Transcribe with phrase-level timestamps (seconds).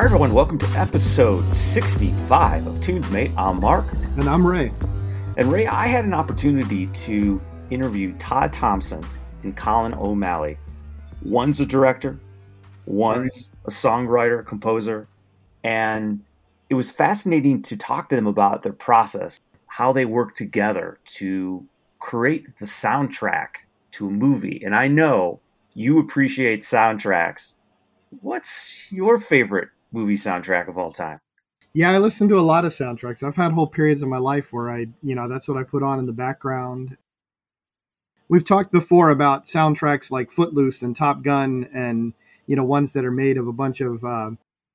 [0.00, 0.32] Hi, everyone.
[0.32, 3.34] Welcome to episode 65 of Tunesmate.
[3.36, 3.84] I'm Mark.
[4.16, 4.72] And I'm Ray.
[5.36, 7.38] And Ray, I had an opportunity to
[7.68, 9.04] interview Todd Thompson
[9.42, 10.56] and Colin O'Malley.
[11.22, 12.18] One's a director,
[12.86, 15.06] one's a songwriter, composer,
[15.64, 16.24] and
[16.70, 21.62] it was fascinating to talk to them about their process, how they work together to
[21.98, 23.48] create the soundtrack
[23.90, 24.62] to a movie.
[24.64, 25.40] And I know
[25.74, 27.56] you appreciate soundtracks.
[28.22, 31.20] What's your favorite movie soundtrack of all time?
[31.72, 33.22] Yeah, I listen to a lot of soundtracks.
[33.22, 35.82] I've had whole periods of my life where I, you know, that's what I put
[35.82, 36.96] on in the background.
[38.28, 42.12] We've talked before about soundtracks like Footloose and Top Gun and,
[42.46, 44.30] you know, ones that are made of a bunch of uh,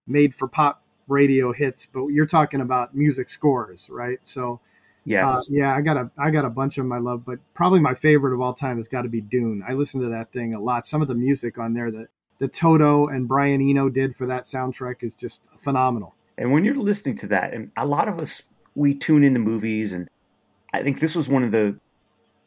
[0.07, 4.19] made for pop radio hits, but you're talking about music scores, right?
[4.23, 4.59] So,
[5.03, 5.29] yes.
[5.29, 7.79] Uh, yeah, I got a I got a bunch of them I love, but probably
[7.79, 9.63] my favorite of all time has got to be Dune.
[9.67, 10.87] I listen to that thing a lot.
[10.87, 12.07] Some of the music on there that
[12.39, 16.15] that Toto and Brian Eno did for that soundtrack is just phenomenal.
[16.37, 18.43] And when you're listening to that, and a lot of us
[18.75, 20.09] we tune into movies, and
[20.73, 21.79] I think this was one of the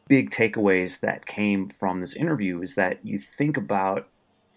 [0.07, 4.07] big takeaways that came from this interview is that you think about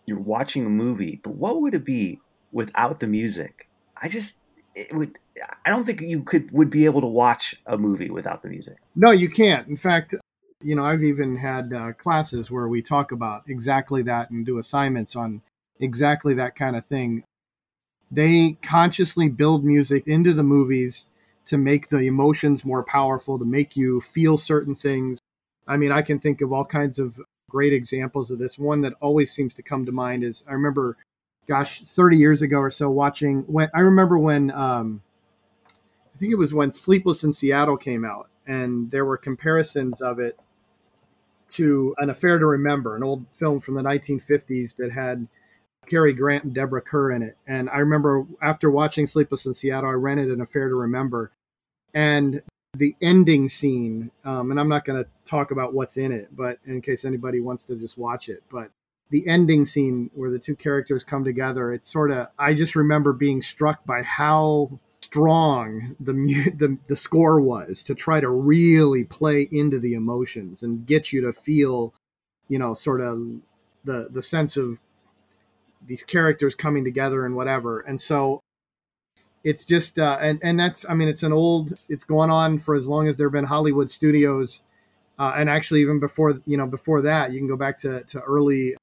[0.07, 2.19] you're watching a movie, but what would it be
[2.53, 3.69] without the music?
[4.03, 4.39] I just
[4.75, 5.19] it would
[5.65, 8.77] I don't think you could would be able to watch a movie without the music.
[8.97, 9.67] No, you can't.
[9.69, 10.15] In fact,
[10.65, 14.59] you know, I've even had uh, classes where we talk about exactly that and do
[14.59, 15.43] assignments on
[15.81, 17.25] exactly that kind of thing.
[18.11, 21.07] They consciously build music into the movies
[21.47, 25.19] to make the emotions more powerful, to make you feel certain things.
[25.67, 28.59] I mean, I can think of all kinds of great examples of this.
[28.59, 30.97] One that always seems to come to mind is I remember,
[31.49, 35.03] gosh, 30 years ago or so, watching when I remember when um,
[36.15, 40.19] I think it was when Sleepless in Seattle came out, and there were comparisons of
[40.19, 40.39] it
[41.55, 45.27] to An Affair to Remember, an old film from the 1950s that had
[45.89, 47.37] Cary Grant and Deborah Kerr in it.
[47.47, 51.33] And I remember after watching Sleepless in Seattle, I rented An Affair to Remember.
[51.95, 52.43] And
[52.77, 56.59] the ending scene, um, and I'm not going to talk about what's in it, but
[56.65, 58.71] in case anybody wants to just watch it, but
[59.11, 63.13] the ending scene where the two characters come together, it's sort of, I just remember
[63.13, 64.81] being struck by how
[65.13, 66.13] strong the,
[66.57, 71.21] the the score was to try to really play into the emotions and get you
[71.21, 71.93] to feel,
[72.49, 73.19] you know, sort of
[73.85, 74.79] the the sense of
[75.87, 77.81] these characters coming together and whatever.
[77.81, 78.41] And so
[79.45, 82.75] it's just uh, and and that's I mean it's an old it's gone on for
[82.75, 84.63] as long as there have been Hollywood studios,
[85.19, 88.21] uh, and actually even before you know before that you can go back to to
[88.21, 88.77] early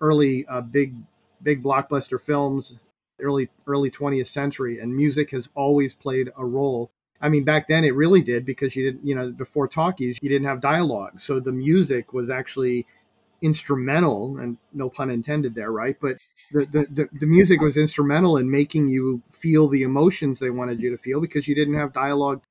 [0.00, 0.94] early uh, big
[1.42, 2.74] big blockbuster films
[3.22, 6.90] early early 20th century, and music has always played a role.
[7.20, 10.28] I mean, back then it really did because you didn't, you know, before talkies, you
[10.28, 12.86] didn't have dialogue, so the music was actually
[13.42, 15.96] instrumental, and no pun intended there, right?
[16.00, 16.18] But
[16.52, 20.80] the the, the, the music was instrumental in making you feel the emotions they wanted
[20.80, 22.42] you to feel because you didn't have dialogue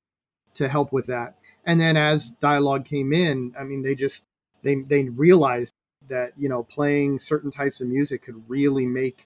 [0.56, 1.36] to help with that.
[1.66, 4.24] And then as dialogue came in, I mean, they just
[4.64, 5.74] they they realized
[6.10, 9.26] that you know playing certain types of music could really make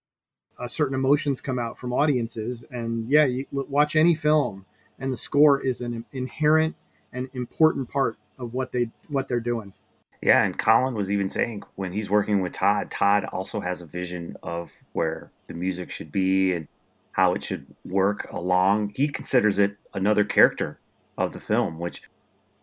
[0.59, 2.63] uh, certain emotions come out from audiences.
[2.71, 4.65] And yeah, you watch any film,
[4.99, 6.75] and the score is an inherent
[7.13, 9.73] and important part of what they what they're doing.
[10.21, 13.85] Yeah, and Colin was even saying when he's working with Todd, Todd also has a
[13.85, 16.67] vision of where the music should be and
[17.11, 18.91] how it should work along.
[18.95, 20.79] He considers it another character
[21.17, 22.01] of the film, which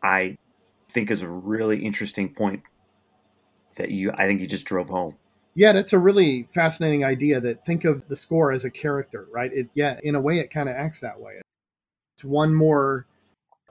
[0.03, 0.37] I
[0.91, 2.63] think is a really interesting point
[3.77, 5.17] that you I think you just drove home.
[5.55, 9.53] Yeah, that's a really fascinating idea that think of the score as a character, right?
[9.53, 11.41] It yeah, in a way it kind of acts that way.
[12.17, 13.07] It's one more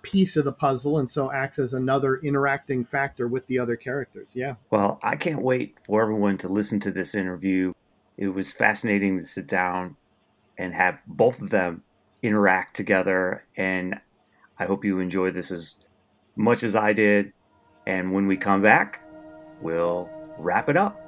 [0.01, 4.31] piece of the puzzle and so acts as another interacting factor with the other characters.
[4.35, 4.55] Yeah.
[4.69, 7.73] Well, I can't wait for everyone to listen to this interview.
[8.17, 9.95] It was fascinating to sit down
[10.57, 11.83] and have both of them
[12.21, 13.99] interact together and
[14.59, 15.77] I hope you enjoy this as
[16.35, 17.33] much as I did.
[17.87, 19.01] And when we come back,
[19.59, 20.07] we'll
[20.37, 21.00] wrap it up.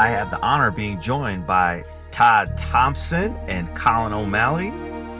[0.00, 4.70] I have the honor of being joined by Todd Thompson and Colin O'Malley.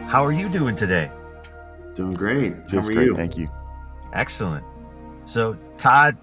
[0.09, 1.11] How are you doing today?
[1.95, 2.67] Doing great.
[2.67, 3.07] Just How are great.
[3.09, 3.15] you?
[3.15, 3.51] Thank you.
[4.15, 4.65] Excellent.
[5.27, 6.17] So, Todd,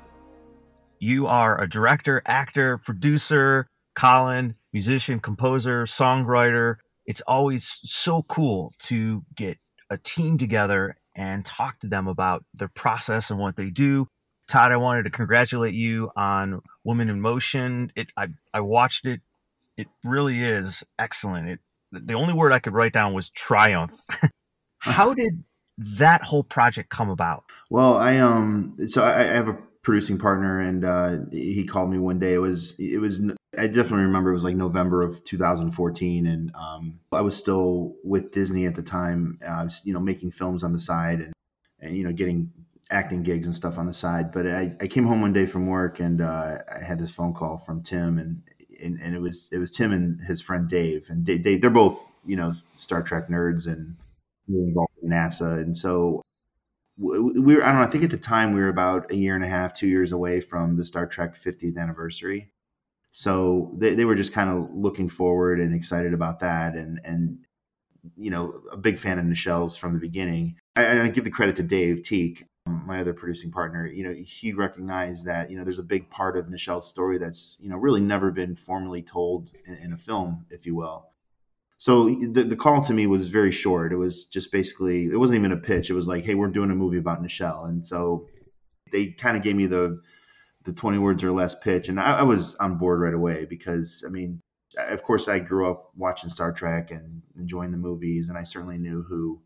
[0.98, 6.78] you are a director, actor, producer, Colin, musician, composer, songwriter.
[7.06, 9.60] It's always so cool to get
[9.92, 14.08] a team together and talk to them about their process and what they do.
[14.48, 17.92] Todd, I wanted to congratulate you on Woman in Motion.
[17.96, 19.20] It I, I watched it.
[19.76, 21.50] It really is excellent.
[21.50, 21.60] It
[21.92, 24.00] the only word I could write down was triumph.
[24.80, 25.44] How did
[25.78, 27.44] that whole project come about?
[27.70, 31.98] Well, I um, so I, I have a producing partner, and uh, he called me
[31.98, 32.34] one day.
[32.34, 33.22] It was it was
[33.58, 38.32] I definitely remember it was like November of 2014, and um, I was still with
[38.32, 39.40] Disney at the time.
[39.48, 41.34] I was you know making films on the side and
[41.82, 42.52] and you know getting
[42.90, 44.32] acting gigs and stuff on the side.
[44.32, 47.34] But I, I came home one day from work and uh, I had this phone
[47.34, 48.42] call from Tim and,
[48.82, 51.70] and and it was it was Tim and his friend Dave and they, they they're
[51.70, 53.96] both you know Star Trek nerds and
[54.48, 56.22] involved in NASA and so
[56.98, 59.36] we were I don't know I think at the time we were about a year
[59.36, 62.52] and a half two years away from the Star Trek 50th anniversary.
[63.12, 67.40] So they, they were just kind of looking forward and excited about that and and
[68.16, 70.56] you know a big fan of Nichelle's from the beginning.
[70.76, 74.54] I, I give the credit to Dave Teak my other producing partner, you know, he
[74.54, 78.02] recognized that, you know, there's a big part of Nichelle's story that's, you know, really
[78.02, 81.08] never been formally told in, in a film, if you will.
[81.78, 83.94] So the, the call to me was very short.
[83.94, 85.90] It was just basically, it wasn't even a pitch.
[85.90, 87.70] It was like, hey, we're doing a movie about Nichelle.
[87.70, 88.28] And so
[88.92, 90.02] they kind of gave me the,
[90.66, 91.88] the 20 words or less pitch.
[91.88, 94.42] And I, I was on board right away because, I mean,
[94.78, 98.30] of course, I grew up watching Star Trek and enjoying the movies.
[98.30, 99.42] And I certainly knew who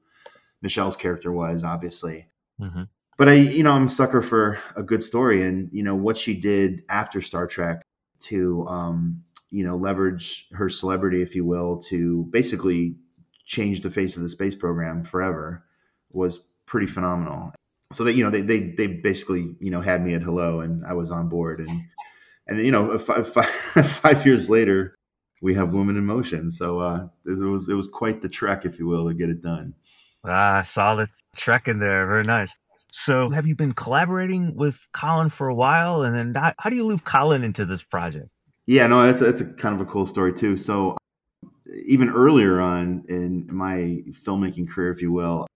[0.64, 2.28] Nichelle's character was, obviously.
[2.62, 2.84] Mm-hmm
[3.18, 6.34] but I, you know, I'm sucker for a good story, and you know what she
[6.34, 7.82] did after Star Trek
[8.22, 12.96] to, um, you know, leverage her celebrity, if you will, to basically
[13.46, 15.66] change the face of the space program forever
[16.12, 17.54] was pretty phenomenal.
[17.94, 20.86] So that you know they they they basically you know had me at hello, and
[20.86, 21.82] I was on board, and
[22.48, 23.50] and you know five, five,
[23.86, 24.96] five years later
[25.42, 26.52] we have Woman in Motion.
[26.52, 29.42] So uh, it was it was quite the trek, if you will, to get it
[29.42, 29.74] done.
[30.24, 32.06] Ah, solid trek in there.
[32.08, 32.56] Very nice.
[32.92, 36.04] So, have you been collaborating with Colin for a while?
[36.04, 38.28] And then, how, how do you loop Colin into this project?
[38.66, 40.58] Yeah, no, that's that's a kind of a cool story too.
[40.58, 40.98] So,
[41.86, 45.48] even earlier on in my filmmaking career, if you will,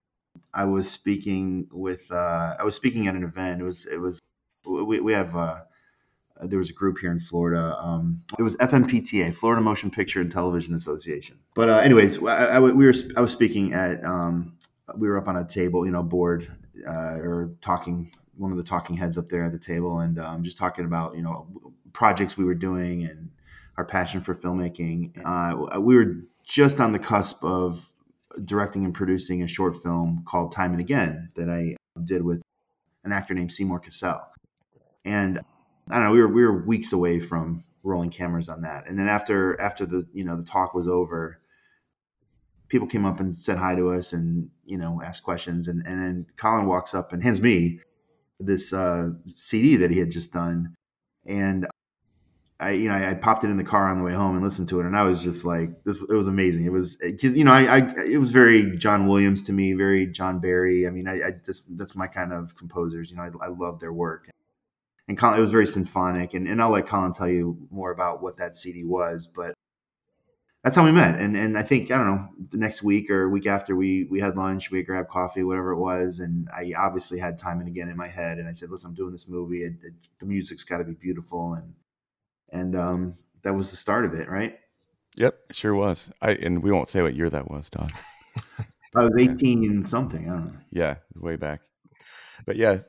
[0.53, 3.61] I was speaking with uh, I was speaking at an event.
[3.61, 4.19] It was it was
[4.65, 5.59] we, we have uh,
[6.41, 7.77] there was a group here in Florida.
[7.77, 11.37] Um, it was FMPTA, Florida Motion Picture and Television Association.
[11.53, 14.57] But uh, anyways, I, I, we were I was speaking at um,
[14.95, 16.49] we were up on a table, you know, board
[16.87, 20.43] uh, or talking one of the talking heads up there at the table and um,
[20.43, 21.47] just talking about you know
[21.93, 23.29] projects we were doing and
[23.77, 25.11] our passion for filmmaking.
[25.25, 27.91] Uh, we were just on the cusp of
[28.43, 32.41] directing and producing a short film called Time and Again that I did with
[33.03, 34.21] an actor named Seymour Cassel.
[35.03, 35.39] And
[35.89, 38.87] I don't know, we were we were weeks away from rolling cameras on that.
[38.87, 41.39] And then after after the you know the talk was over,
[42.67, 45.67] people came up and said hi to us and you know asked questions.
[45.67, 47.79] And, and then colin walks up and hands me
[48.39, 50.75] this uh, cd that he had just done.
[51.25, 51.67] And
[52.59, 54.43] i you know I, I, popped it in the car on the way home and
[54.43, 54.85] listened to it.
[54.85, 56.65] And i was just like this it was amazing.
[56.65, 60.39] It was you know i, I it was very john williams to me very john
[60.39, 60.87] barry.
[60.87, 63.11] I mean i, I just that's my kind of composers.
[63.11, 64.29] You know i, I love their work.
[65.07, 66.33] And Colin, it was very symphonic.
[66.33, 69.53] And, and i'll let colin tell you more about what that cd was but
[70.65, 71.19] that's how we met.
[71.19, 74.19] And and I think I don't know the next week or week after we we
[74.19, 77.87] had lunch, we grabbed coffee, whatever it was, and I obviously had time and again
[77.87, 79.61] in my head, and I said, listen, I'm doing this movie.
[79.63, 81.75] It, it, the music's got to be beautiful, and
[82.51, 84.57] and um, that was the start of it, right?
[85.17, 86.09] Yep, sure was.
[86.19, 87.87] I and we won't say what year that was, Don.
[88.95, 90.27] I was 18 something.
[90.27, 90.59] I don't know.
[90.71, 91.61] Yeah, way back.
[92.47, 92.79] But yeah,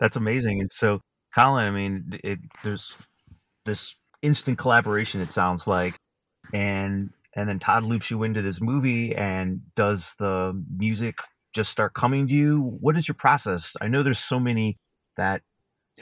[0.00, 0.60] that's amazing.
[0.60, 2.96] And so, Colin, I mean, it, there's
[3.64, 5.20] this instant collaboration.
[5.20, 5.94] It sounds like
[6.52, 11.18] and and then Todd loops you into this movie and does the music
[11.52, 12.76] just start coming to you?
[12.80, 13.76] What is your process?
[13.80, 14.76] I know there's so many
[15.16, 15.42] that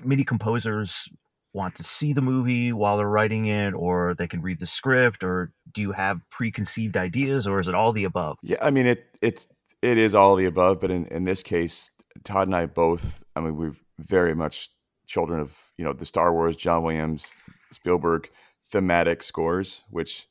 [0.05, 1.09] many composers
[1.55, 5.25] want to see the movie while they're writing it or they can read the script
[5.25, 8.87] or do you have preconceived ideas or is it all the above yeah i mean
[8.87, 9.47] it it's
[9.81, 11.91] it is all the above but in, in this case
[12.23, 14.69] todd and i both i mean we're very much
[15.07, 17.35] children of you know the star wars john williams
[17.73, 18.29] spielberg
[18.71, 20.29] thematic scores which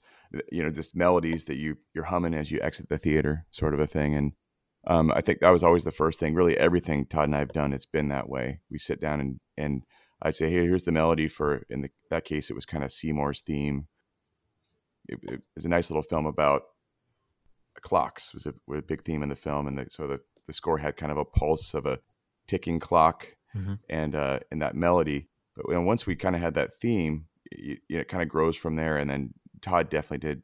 [0.52, 3.80] you know just melodies that you you're humming as you exit the theater sort of
[3.80, 4.34] a thing and
[4.88, 7.54] um, i think that was always the first thing really everything todd and i have
[7.54, 9.84] done it's been that way we sit down and and
[10.22, 11.64] I'd say, hey, here's the melody for.
[11.70, 13.88] In the, that case, it was kind of Seymour's theme.
[15.08, 16.64] It, it was a nice little film about
[17.82, 18.34] clocks.
[18.34, 20.80] Was a, was a big theme in the film, and the, so the the score
[20.80, 22.00] had kind of a pulse of a
[22.48, 23.76] ticking clock, mm-hmm.
[23.90, 25.30] and uh, and that melody.
[25.56, 28.98] But once we kind of had that theme, it, it kind of grows from there.
[28.98, 30.44] And then Todd definitely did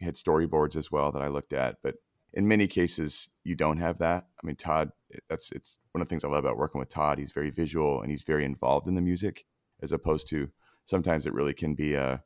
[0.00, 1.96] had storyboards as well that I looked at, but
[2.32, 4.26] in many cases you don't have that.
[4.42, 6.88] I mean, Todd, eh, that's it's one of the things I love about working with
[6.88, 7.18] Todd.
[7.18, 9.44] He's very visual and he's very involved in the music,
[9.82, 10.50] as opposed to
[10.86, 12.22] sometimes it really can be a,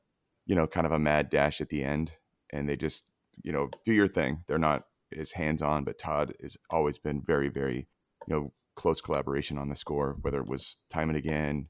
[0.47, 2.13] you know, kind of a mad dash at the end,
[2.51, 3.05] and they just,
[3.43, 4.45] you know, do your thing.
[4.47, 4.85] They're not
[5.17, 7.89] as hands on, but Todd has always been very, very,
[8.27, 10.17] you know, close collaboration on the score.
[10.21, 11.69] Whether it was Time and Again,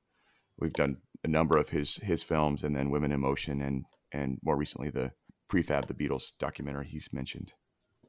[0.58, 4.38] we've done a number of his his films, and then Women in Motion, and and
[4.42, 5.12] more recently the
[5.48, 7.52] prefab the Beatles documentary he's mentioned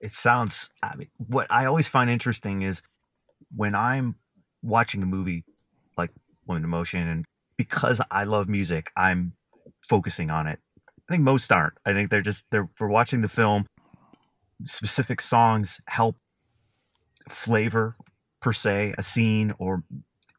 [0.01, 2.81] it sounds I mean, what I always find interesting is
[3.55, 4.15] when I'm
[4.61, 5.43] watching a movie
[5.97, 6.11] like
[6.45, 7.25] Women in Motion and
[7.57, 9.33] because I love music, I'm
[9.89, 10.59] focusing on it.
[10.87, 11.73] I think most aren't.
[11.85, 13.65] I think they're just they're for watching the film.
[14.61, 16.17] Specific songs help
[17.29, 17.95] flavor
[18.41, 19.83] per se a scene or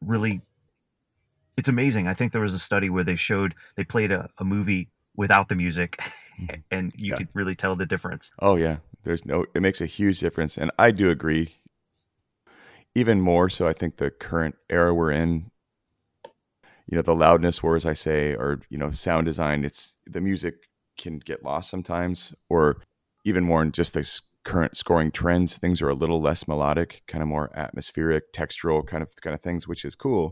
[0.01, 0.41] really
[1.57, 2.07] it's amazing.
[2.07, 4.89] I think there was a study where they showed they played a, a movie
[5.19, 5.97] without the music
[6.39, 6.61] mm-hmm.
[6.71, 7.17] and you yeah.
[7.17, 8.31] could really tell the difference.
[8.39, 8.77] Oh yeah.
[9.03, 11.57] There's no it makes a huge difference and I do agree.
[12.95, 15.51] Even more so I think the current era we're in
[16.87, 20.55] you know the loudness wars I say or you know sound design it's the music
[20.97, 22.81] can get lost sometimes or
[23.25, 27.21] even more in just this current scoring trends things are a little less melodic kind
[27.21, 30.31] of more atmospheric textural kind of kind of things which is cool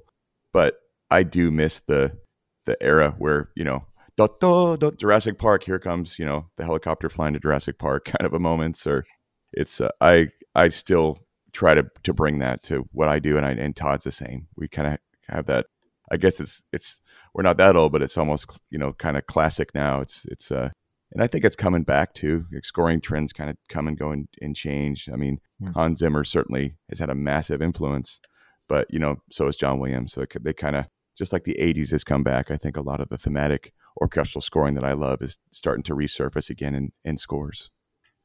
[0.53, 0.77] but
[1.11, 2.17] I do miss the
[2.65, 3.85] the era where you know
[4.17, 8.05] da, da, da, Jurassic Park, here comes, you know, the helicopter flying to Jurassic Park
[8.17, 9.05] kind of a moments or
[9.53, 11.19] it's uh, I I still
[11.53, 14.47] try to to bring that to what I do and I and Todd's the same.
[14.57, 15.67] We kind of have that
[16.11, 16.99] I guess it's it's
[17.33, 20.01] we're not that old, but it's almost you know kind of classic now.
[20.01, 20.69] It's it's uh
[21.13, 22.45] and I think it's coming back too.
[22.51, 25.09] Like scoring trends kind of come and go and, and change.
[25.11, 25.71] I mean, hmm.
[25.71, 28.19] Hans Zimmer certainly has had a massive influence,
[28.67, 30.13] but you know, so has John Williams.
[30.13, 32.51] So they kind of just like the '80s has come back.
[32.51, 35.95] I think a lot of the thematic orchestral scoring that I love is starting to
[35.95, 37.71] resurface again in, in scores.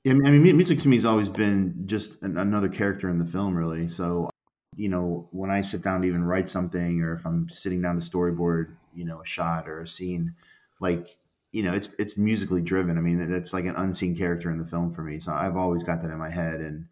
[0.05, 3.25] Yeah, I mean, music to me has always been just an, another character in the
[3.25, 3.89] film, really.
[3.89, 4.31] So,
[4.77, 8.01] you know, when I sit down to even write something, or if I'm sitting down
[8.01, 10.35] to storyboard, you know, a shot or a scene,
[10.81, 11.17] like
[11.53, 12.99] you know, it's it's musically driven.
[12.99, 15.21] I mean, it's like an unseen character in the film for me.
[15.21, 16.87] So I've always got that in my head, and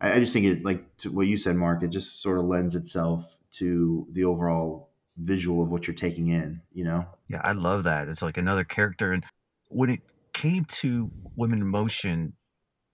[0.00, 2.74] I, I just think it, like what you said, Mark, it just sort of lends
[2.74, 7.06] itself to the overall visual of what you're taking in, you know?
[7.28, 8.08] Yeah, I love that.
[8.08, 9.12] It's like another character.
[9.12, 9.24] And
[9.68, 10.00] when it
[10.32, 12.34] came to Women in Motion,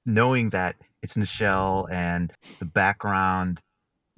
[0.05, 3.61] knowing that it's Nichelle and the background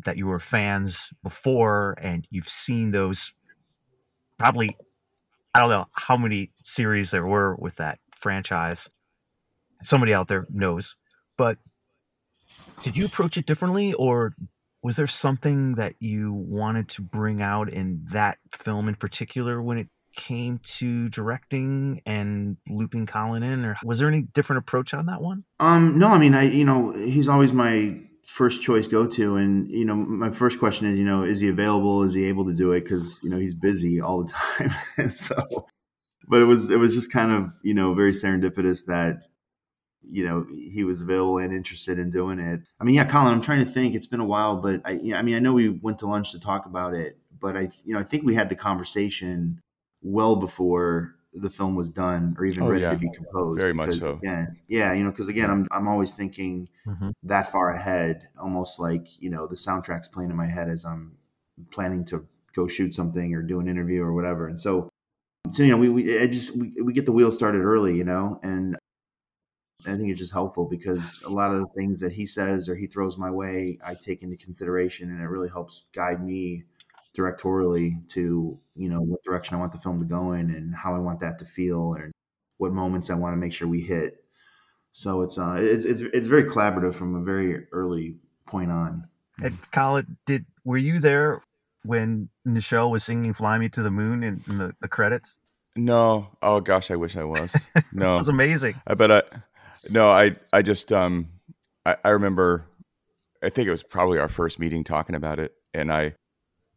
[0.05, 3.35] that you were fans before and you've seen those
[4.39, 4.77] probably
[5.55, 8.89] I don't know how many series there were with that franchise.
[9.83, 10.95] Somebody out there knows.
[11.37, 11.59] But
[12.83, 14.35] did you approach it differently or
[14.83, 19.79] was there something that you wanted to bring out in that film in particular when
[19.79, 25.07] it came to directing and looping Colin in, or was there any different approach on
[25.07, 25.45] that one?
[25.61, 27.97] Um, no, I mean, I you know he's always my
[28.27, 31.49] first choice go to, and you know my first question is, you know, is he
[31.49, 32.03] available?
[32.03, 32.83] Is he able to do it?
[32.83, 35.67] Because you know he's busy all the time, and so.
[36.29, 39.30] But it was it was just kind of you know very serendipitous that
[40.09, 42.61] you know he was available and interested in doing it.
[42.81, 43.95] I mean, yeah, Colin, I'm trying to think.
[43.95, 46.41] It's been a while, but I, I mean, I know we went to lunch to
[46.41, 49.61] talk about it, but I, you know, I think we had the conversation
[50.03, 52.91] well before the film was done or even oh, ready yeah.
[52.91, 53.61] to be composed.
[53.61, 54.19] Very much so.
[54.23, 57.11] Yeah, yeah, you know, because again, I'm I'm always thinking mm-hmm.
[57.25, 61.13] that far ahead, almost like you know the soundtrack's playing in my head as I'm
[61.71, 64.89] planning to go shoot something or do an interview or whatever, and so.
[65.53, 68.05] So you know, we, we I just we, we get the wheel started early, you
[68.05, 68.77] know, and
[69.87, 72.75] I think it's just helpful because a lot of the things that he says or
[72.75, 76.65] he throws my way, I take into consideration, and it really helps guide me
[77.17, 80.95] directorially to you know what direction I want the film to go in and how
[80.95, 82.13] I want that to feel and
[82.59, 84.25] what moments I want to make sure we hit.
[84.93, 89.07] So it's uh it's it's, it's very collaborative from a very early point on.
[89.43, 91.41] And Colin, did were you there
[91.85, 95.39] when Nichelle was singing "Fly Me to the Moon" in, in the, the credits?
[95.77, 96.29] No.
[96.43, 97.55] Oh gosh, I wish I was.
[97.93, 98.81] No, it was amazing.
[98.87, 99.23] I bet I
[99.89, 101.29] no, I I just um
[101.87, 102.67] I, I remember
[103.43, 106.15] I think it was probably our first meeting talking about it, and I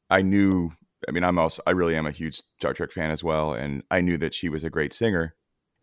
[0.09, 0.71] I knew.
[1.05, 3.83] I mean, I'm also I really am a huge Star Trek fan as well, and
[3.91, 5.35] I knew that she was a great singer.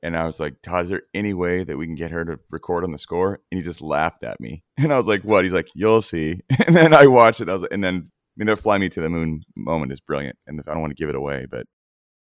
[0.03, 2.39] And I was like, Todd, is there any way that we can get her to
[2.49, 3.39] record on the score?
[3.50, 4.62] And he just laughed at me.
[4.79, 5.45] And I was like, what?
[5.45, 6.41] He's like, you'll see.
[6.67, 7.50] And then I watched it.
[7.50, 10.39] I was, and then I mean, the "Fly Me to the Moon" moment is brilliant,
[10.47, 11.67] and I don't want to give it away, but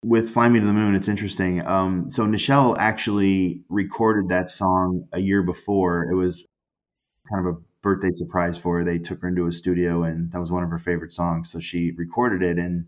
[0.05, 1.65] with "Fly Me to the Moon," it's interesting.
[1.67, 6.05] Um, so Nichelle actually recorded that song a year before.
[6.11, 6.47] It was
[7.31, 8.85] kind of a birthday surprise for her.
[8.85, 11.51] They took her into a studio, and that was one of her favorite songs.
[11.51, 12.87] So she recorded it, and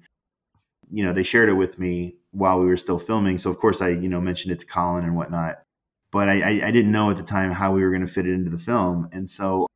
[0.90, 3.38] you know they shared it with me while we were still filming.
[3.38, 5.62] So of course I you know mentioned it to Colin and whatnot,
[6.10, 8.26] but I, I, I didn't know at the time how we were going to fit
[8.26, 9.08] it into the film.
[9.12, 9.66] And so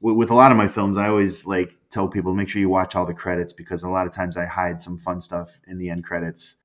[0.00, 2.68] with, with a lot of my films, I always like tell people make sure you
[2.68, 5.78] watch all the credits because a lot of times I hide some fun stuff in
[5.78, 6.56] the end credits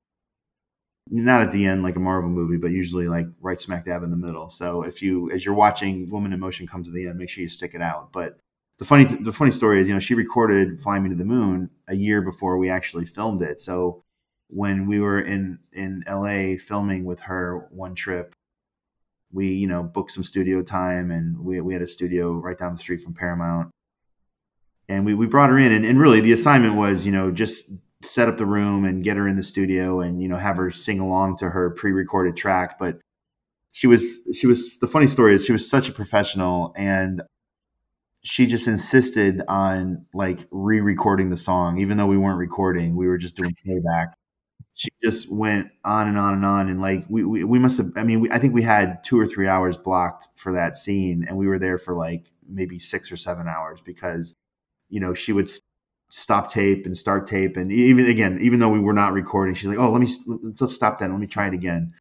[1.10, 4.12] not at the end like a Marvel movie, but usually like right smack dab in
[4.12, 4.50] the middle.
[4.50, 7.42] So if you, as you're watching Woman in Motion come to the end, make sure
[7.42, 8.12] you stick it out.
[8.12, 8.38] But
[8.78, 11.70] the funny, the funny story is, you know, she recorded "Fly Me to the Moon"
[11.88, 13.60] a year before we actually filmed it.
[13.60, 14.04] So
[14.48, 18.36] when we were in in LA filming with her one trip,
[19.32, 22.74] we you know booked some studio time, and we we had a studio right down
[22.74, 23.70] the street from Paramount.
[24.88, 27.70] And we, we brought her in, and, and really the assignment was, you know, just
[28.02, 30.72] set up the room and get her in the studio and you know have her
[30.72, 33.00] sing along to her pre-recorded track but
[33.72, 37.22] she was she was the funny story is she was such a professional and
[38.24, 41.80] she just insisted on like re-recording the song.
[41.80, 44.14] Even though we weren't recording we were just doing playback.
[44.74, 47.92] She just went on and on and on and like we we, we must have
[47.98, 51.26] i mean we, i think we had two or three hours blocked for that scene
[51.28, 54.36] and we were there for like maybe six or seven hours because
[54.90, 55.50] you know she would
[56.10, 57.58] stop tape and start tape.
[57.58, 60.10] And even again even though we were not recording she's like oh let me
[60.60, 61.10] let's stop that.
[61.10, 61.94] Let me try it again.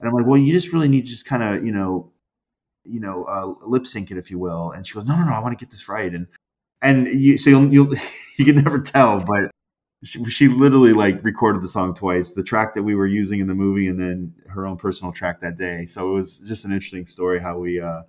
[0.00, 2.12] And i'm like well you just really need to just kind of you know
[2.84, 4.72] you know uh, lip sync it if you will.
[4.72, 6.12] And she goes no no no i want to get this right.
[6.12, 6.26] And
[6.82, 7.94] and you so you'll, you'll
[8.36, 9.50] you can never tell but
[10.04, 13.46] she, she literally like recorded the song twice the track that we were using in
[13.46, 15.86] the movie and then her own personal track that day.
[15.86, 18.02] So it was just an interesting story how we uh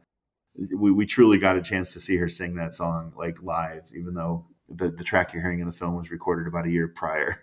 [0.57, 4.13] we, we truly got a chance to see her sing that song like live even
[4.13, 7.39] though the, the track you're hearing in the film was recorded about a year prior.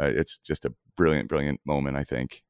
[0.00, 2.42] Uh, it's just a brilliant, brilliant moment, I think.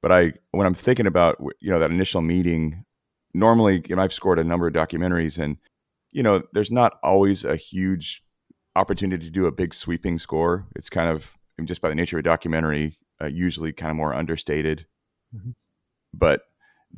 [0.00, 2.84] But I, when I'm thinking about you know that initial meeting,
[3.32, 5.56] normally you know, I've scored a number of documentaries, and
[6.12, 8.22] you know there's not always a huge
[8.76, 10.66] opportunity to do a big sweeping score.
[10.76, 14.14] It's kind of just by the nature of a documentary, uh, usually kind of more
[14.14, 14.86] understated.
[15.34, 15.50] Mm-hmm.
[16.12, 16.42] But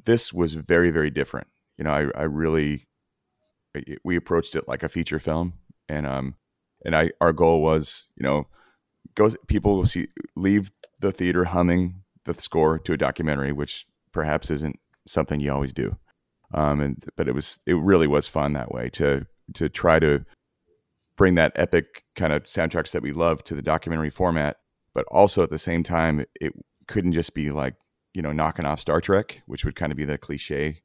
[0.04, 1.46] this was very, very different.
[1.78, 2.88] You know, I, I really
[4.04, 5.54] we approached it like a feature film
[5.88, 6.34] and um
[6.84, 8.46] and I our goal was you know
[9.14, 10.70] go people will see leave
[11.00, 15.96] the theater humming the score to a documentary, which perhaps isn't something you always do.
[16.54, 20.24] Um, and but it was it really was fun that way to to try to
[21.16, 24.58] bring that epic kind of soundtracks that we love to the documentary format,
[24.94, 26.52] but also at the same time it
[26.86, 27.74] couldn't just be like
[28.14, 30.82] you know knocking off Star Trek, which would kind of be the cliche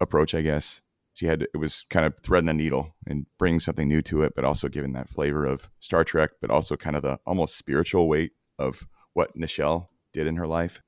[0.00, 0.82] approach, I guess
[1.14, 4.34] she had it was kind of threading the needle and bringing something new to it,
[4.34, 8.08] but also giving that flavor of Star Trek, but also kind of the almost spiritual
[8.08, 10.82] weight of what Nichelle did in her life.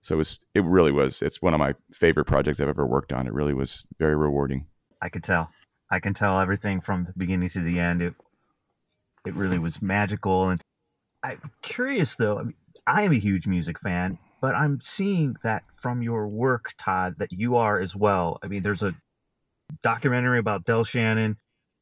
[0.00, 3.12] So it was it really was it's one of my favorite projects I've ever worked
[3.12, 3.26] on.
[3.26, 4.66] It really was very rewarding.
[5.02, 5.50] I could tell.
[5.90, 8.02] I can tell everything from the beginning to the end.
[8.02, 8.14] It
[9.26, 10.62] it really was magical and
[11.22, 12.38] I'm curious though.
[12.38, 12.54] I, mean,
[12.86, 17.32] I am a huge music fan, but I'm seeing that from your work, Todd, that
[17.32, 18.38] you are as well.
[18.44, 18.94] I mean, there's a
[19.82, 21.36] documentary about Del Shannon.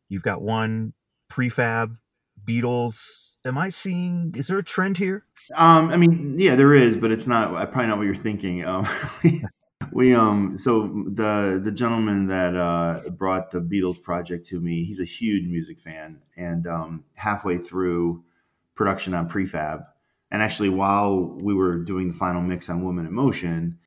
[0.08, 0.92] You've got one
[1.30, 1.96] prefab
[2.46, 3.36] Beatles.
[3.44, 4.34] Am I seeing?
[4.36, 5.24] Is there a trend here?
[5.54, 8.64] Um, I mean, yeah, there is, but it's not I probably not what you're thinking.
[8.64, 8.88] Um,
[9.92, 15.00] we um, so the the gentleman that uh, brought the Beatles project to me, he's
[15.00, 18.24] a huge music fan, and um, halfway through
[18.74, 19.84] production on prefab,
[20.30, 23.78] and actually while we were doing the final mix on Woman in Motion,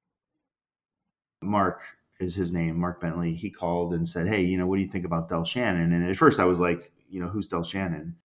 [1.41, 1.81] Mark
[2.19, 3.33] is his name, Mark Bentley.
[3.35, 6.09] He called and said, "Hey, you know, what do you think about Del Shannon?" And
[6.09, 8.15] at first, I was like, "You know, who's Del Shannon?"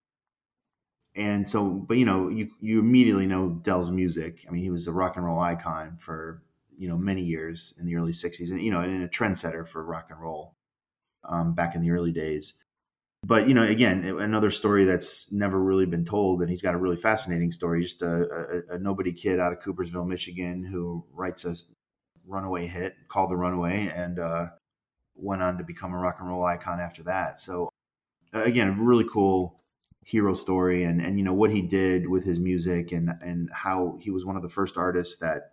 [1.14, 4.46] And so, but you know, you you immediately know Del's music.
[4.48, 6.42] I mean, he was a rock and roll icon for
[6.78, 9.85] you know many years in the early '60s, and you know, and a trendsetter for
[9.85, 10.57] rock and roll
[11.24, 12.55] um, back in the early days.
[13.24, 16.78] But you know, again, another story that's never really been told, and he's got a
[16.78, 17.83] really fascinating story.
[17.83, 21.57] Just a, a, a nobody kid out of Coopersville, Michigan, who writes a
[22.26, 24.46] runaway hit called The Runaway and uh,
[25.14, 27.40] went on to become a rock and roll icon after that.
[27.40, 27.70] So,
[28.32, 29.62] again, a really cool
[30.04, 33.96] hero story and, and you know what he did with his music and and how
[34.00, 35.52] he was one of the first artists that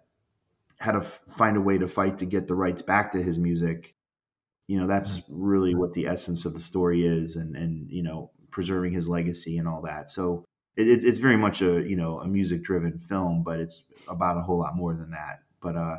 [0.80, 3.38] had to f- find a way to fight to get the rights back to his
[3.38, 3.94] music.
[4.68, 8.32] You know that's really what the essence of the story is and and you know
[8.50, 10.10] preserving his legacy and all that.
[10.10, 14.38] So it, it's very much a you know a music driven film but it's about
[14.38, 15.42] a whole lot more than that.
[15.62, 15.98] But uh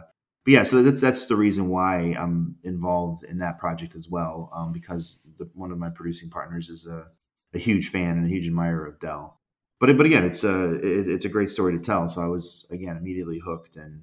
[0.50, 4.50] but yeah, so that's that's the reason why I'm involved in that project as well,
[4.52, 7.06] um, because the, one of my producing partners is a
[7.54, 9.38] a huge fan and a huge admirer of Del.
[9.78, 12.08] But but again, it's a it, it's a great story to tell.
[12.08, 14.02] So I was again immediately hooked and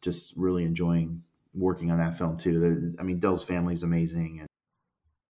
[0.00, 2.58] just really enjoying working on that film too.
[2.58, 4.46] The, I mean, Del's family is amazing,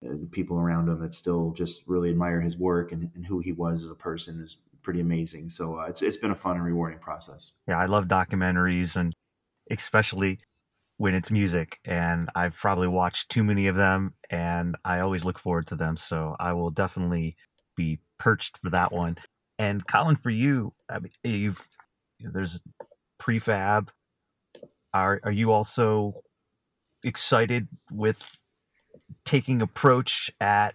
[0.00, 3.40] and the people around him that still just really admire his work and, and who
[3.40, 5.50] he was as a person is pretty amazing.
[5.50, 7.50] So uh, it's it's been a fun and rewarding process.
[7.66, 9.12] Yeah, I love documentaries and
[9.70, 10.38] especially
[10.98, 15.38] when it's music and I've probably watched too many of them and I always look
[15.38, 15.96] forward to them.
[15.96, 17.36] So I will definitely
[17.76, 19.16] be perched for that one.
[19.58, 21.68] And Colin, for you, I mean, eh, you've
[22.20, 22.60] there's
[23.20, 23.88] prefab.
[24.92, 26.14] Are are you also
[27.04, 28.36] excited with
[29.24, 30.74] taking approach at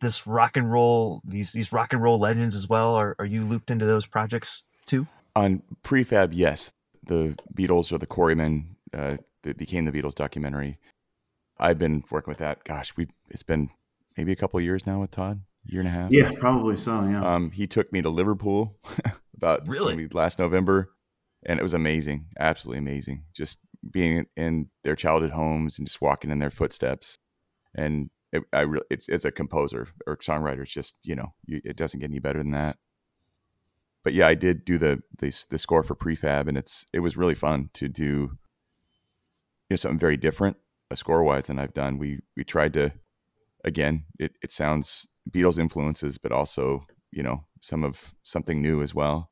[0.00, 2.94] this rock and roll these these rock and roll legends as well?
[2.94, 5.06] Are are you looped into those projects too?
[5.34, 6.72] On prefab, yes.
[7.06, 10.78] The Beatles or the Quarrymen uh, that became the Beatles documentary.
[11.58, 12.64] I've been working with that.
[12.64, 13.70] Gosh, we it's been
[14.16, 16.10] maybe a couple years now with Todd, year and a half.
[16.10, 17.02] Yeah, probably so.
[17.04, 17.24] Yeah.
[17.24, 18.78] Um, he took me to Liverpool
[19.36, 20.90] about really last November,
[21.44, 23.24] and it was amazing, absolutely amazing.
[23.34, 23.58] Just
[23.90, 27.18] being in their childhood homes and just walking in their footsteps,
[27.74, 31.60] and it, I really, it's as a composer or songwriter, it's just you know, you,
[31.64, 32.76] it doesn't get any better than that.
[34.06, 37.16] But yeah, I did do the, the the score for prefab, and it's it was
[37.16, 38.38] really fun to do you
[39.70, 40.56] know something very different
[40.92, 41.98] uh, score wise than I've done.
[41.98, 42.92] We we tried to
[43.66, 48.94] again, it, it sounds Beatles influences, but also, you know, some of something new as
[48.94, 49.30] well.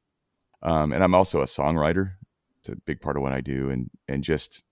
[0.63, 2.15] Um, and I'm also a songwriter.
[2.59, 3.71] It's a big part of what I do.
[3.71, 4.65] And, and just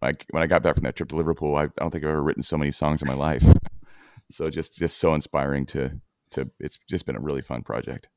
[0.00, 2.10] like when I got back from that trip to Liverpool, I, I don't think I've
[2.10, 3.44] ever written so many songs in my life.
[4.30, 8.08] so just, just so inspiring to, to, it's just been a really fun project.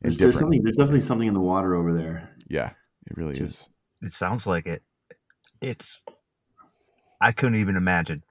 [0.00, 2.30] There's, there's, something, there's definitely something in the water over there.
[2.48, 2.70] Yeah,
[3.06, 3.68] it really just, is.
[4.02, 4.82] It sounds like it.
[5.60, 6.04] It's
[7.20, 8.22] I couldn't even imagine.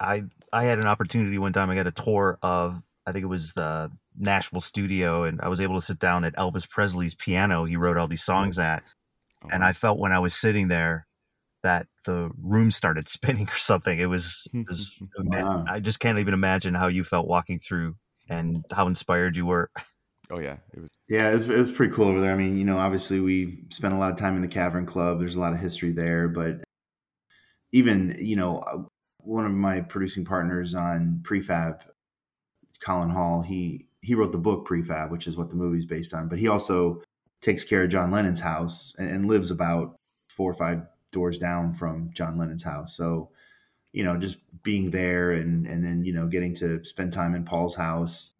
[0.00, 1.68] I I had an opportunity one time.
[1.70, 5.60] I got a tour of I think it was the Nashville studio, and I was
[5.60, 7.64] able to sit down at Elvis Presley's piano.
[7.64, 8.32] He wrote all these oh.
[8.32, 8.82] songs at,
[9.44, 9.48] oh.
[9.52, 11.06] and I felt when I was sitting there
[11.62, 13.98] that the room started spinning or something.
[13.98, 15.64] It was, it was wow.
[15.68, 17.96] I just can't even imagine how you felt walking through
[18.28, 19.70] and how inspired you were.
[20.30, 20.90] Oh yeah, it was.
[21.08, 22.32] Yeah, it was, it was pretty cool over there.
[22.32, 25.20] I mean, you know, obviously we spent a lot of time in the Cavern Club.
[25.20, 26.64] There's a lot of history there, but
[27.72, 28.78] even you know uh,
[29.20, 31.80] one of my producing partners on prefab
[32.80, 36.28] colin hall he he wrote the book prefab which is what the movie's based on
[36.28, 37.02] but he also
[37.42, 39.96] takes care of john lennon's house and, and lives about
[40.28, 43.30] four or five doors down from john lennon's house so
[43.92, 47.44] you know just being there and and then you know getting to spend time in
[47.44, 48.32] paul's house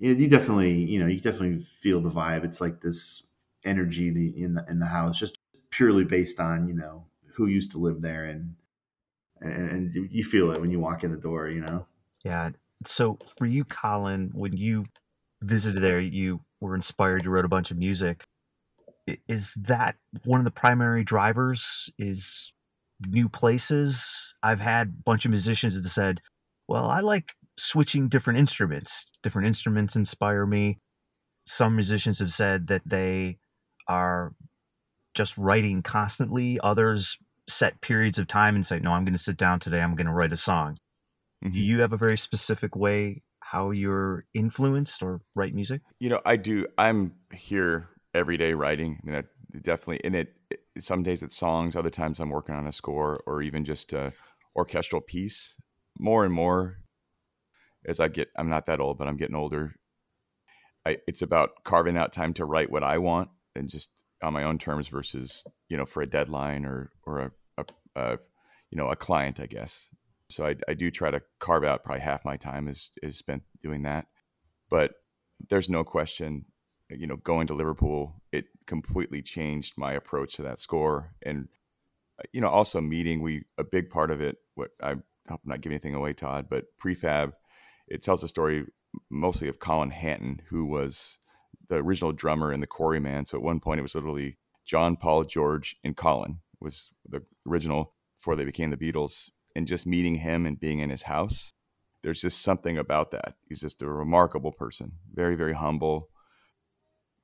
[0.00, 3.22] you, definitely you know you definitely feel the vibe it's like this
[3.64, 5.38] energy in the in the house just
[5.70, 8.54] purely based on you know who used to live there and
[9.40, 11.86] and, and you feel it when you walk in the door, you know?
[12.24, 12.50] Yeah.
[12.86, 14.84] So for you, Colin, when you
[15.42, 18.24] visited there, you were inspired, you wrote a bunch of music.
[19.28, 21.90] Is that one of the primary drivers?
[21.98, 22.52] Is
[23.06, 24.34] new places?
[24.42, 26.20] I've had a bunch of musicians that said,
[26.68, 29.06] well, I like switching different instruments.
[29.22, 30.78] Different instruments inspire me.
[31.46, 33.38] Some musicians have said that they
[33.88, 34.32] are
[35.14, 36.58] just writing constantly.
[36.60, 37.18] Others
[37.48, 39.80] set periods of time and say, no, I'm going to sit down today.
[39.80, 40.76] I'm going to write a song.
[41.44, 41.52] Mm-hmm.
[41.52, 45.82] Do you have a very specific way how you're influenced or write music?
[45.98, 46.66] You know, I do.
[46.78, 48.98] I'm here every day writing.
[49.02, 52.54] I mean, I definitely, and it, it, some days it's songs, other times I'm working
[52.54, 54.12] on a score or even just a
[54.54, 55.56] orchestral piece.
[55.98, 56.78] More and more
[57.86, 59.74] as I get, I'm not that old, but I'm getting older.
[60.86, 63.90] I, it's about carving out time to write what I want and just
[64.22, 67.64] on my own terms versus you know for a deadline or or a,
[67.96, 68.18] a,
[68.70, 69.90] you know a client, I guess.
[70.30, 73.42] So I, I do try to carve out probably half my time is is spent
[73.62, 74.06] doing that.
[74.70, 74.92] But
[75.48, 76.44] there's no question,
[76.90, 81.12] you know, going to Liverpool, it completely changed my approach to that score.
[81.22, 81.48] And
[82.32, 84.36] you know, also meeting we a big part of it.
[84.54, 87.32] What I hope I'm not giving anything away, Todd, but prefab,
[87.90, 88.66] it tells a story
[89.10, 91.18] mostly of Colin Hanton, who was
[91.68, 93.26] the original drummer in the Quarrymen.
[93.26, 97.94] So at one point, it was literally John, Paul, George, and Colin was the original
[98.18, 99.30] before they became the Beatles.
[99.56, 101.54] And just meeting him and being in his house,
[102.02, 103.34] there's just something about that.
[103.48, 106.08] He's just a remarkable person, very, very humble.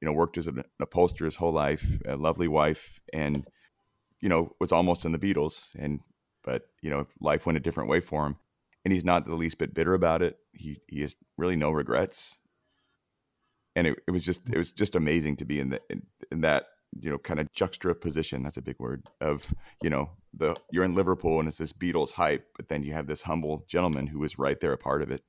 [0.00, 3.46] You know, worked as an upholsterer his whole life, a lovely wife, and
[4.20, 5.74] you know was almost in the Beatles.
[5.79, 6.00] And
[6.42, 8.37] but you know, life went a different way for him,
[8.87, 10.38] and he's not the least bit bitter about it.
[10.55, 12.40] He he has really no regrets,
[13.75, 16.42] and it, it was just it was just amazing to be in the in, in
[16.42, 16.68] that
[17.01, 20.94] you know kind of juxtaposition that's a big word of you know the you're in
[20.94, 24.38] liverpool and it's this beatles hype but then you have this humble gentleman who was
[24.38, 25.22] right there a part of it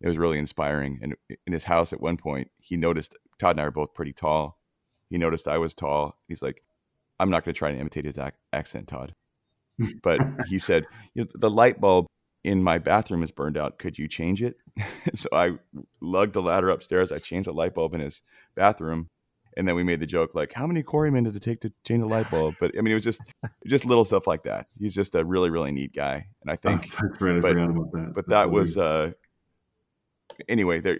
[0.00, 0.98] It was really inspiring.
[1.02, 4.12] And in his house at one point, he noticed Todd and I are both pretty
[4.12, 4.58] tall.
[5.08, 6.18] He noticed I was tall.
[6.28, 6.62] He's like,
[7.18, 9.14] I'm not going to try to imitate his ac- accent, Todd.
[10.02, 12.06] But he said, you know, the light bulb
[12.44, 13.78] in my bathroom is burned out.
[13.78, 14.56] Could you change it?
[15.14, 15.52] so I
[16.00, 17.10] lugged the ladder upstairs.
[17.10, 18.22] I changed the light bulb in his
[18.54, 19.08] bathroom.
[19.56, 22.02] And then we made the joke like, how many quarrymen does it take to change
[22.02, 22.56] a light bulb?
[22.60, 23.20] But I mean, it was just
[23.66, 24.66] just little stuff like that.
[24.78, 26.92] He's just a really really neat guy, and I think.
[26.94, 27.40] Oh, that's right.
[27.40, 28.12] But, that.
[28.14, 29.12] But that was uh,
[30.48, 30.80] anyway.
[30.80, 30.98] There,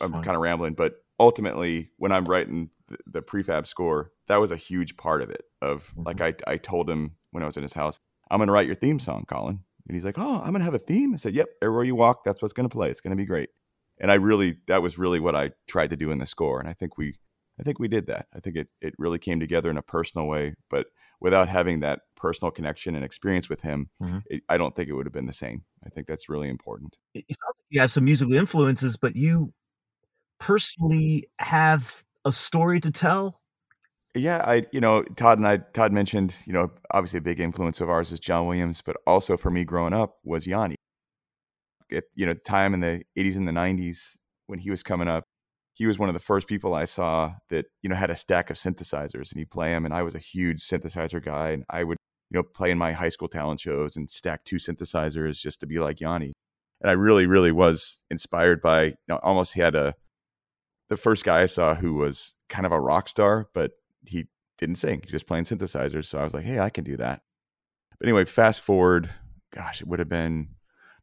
[0.00, 4.50] I'm kind of rambling, but ultimately, when I'm writing the, the, prefab score, that was
[4.50, 5.44] a huge part of it.
[5.60, 6.04] Of mm-hmm.
[6.04, 8.00] like I I told him when I was in his house,
[8.30, 9.60] I'm going to write your theme song, Colin.
[9.90, 11.96] And he's like, "Oh, I'm going to have a theme." I said, "Yep, everywhere you
[11.96, 12.90] walk, that's what's going to play.
[12.90, 13.50] It's going to be great."
[13.98, 16.68] And I really, that was really what I tried to do in the score, and
[16.68, 17.16] I think we,
[17.58, 18.28] I think we did that.
[18.32, 20.86] I think it it really came together in a personal way, but
[21.20, 24.18] without having that personal connection and experience with him, mm-hmm.
[24.26, 25.64] it, I don't think it would have been the same.
[25.84, 26.96] I think that's really important.
[27.12, 29.52] It sounds like you have some musical influences, but you
[30.38, 33.39] personally have a story to tell
[34.14, 37.80] yeah, I you know Todd and I Todd mentioned you know obviously a big influence
[37.80, 40.76] of ours is John Williams, but also for me growing up was Yanni.
[41.92, 45.24] At you know time in the 80s and the 90s when he was coming up,
[45.74, 48.50] he was one of the first people I saw that you know had a stack
[48.50, 51.84] of synthesizers and he play them, and I was a huge synthesizer guy, and I
[51.84, 51.98] would
[52.30, 55.66] you know play in my high school talent shows and stack two synthesizers just to
[55.66, 56.32] be like Yanni,
[56.80, 59.94] and I really really was inspired by you know almost he had a
[60.88, 63.70] the first guy I saw who was kind of a rock star, but
[64.06, 64.26] he
[64.58, 66.06] didn't sing, just playing synthesizers.
[66.06, 67.22] So I was like, hey, I can do that.
[67.98, 69.10] But anyway, fast forward,
[69.54, 70.48] gosh, it would have been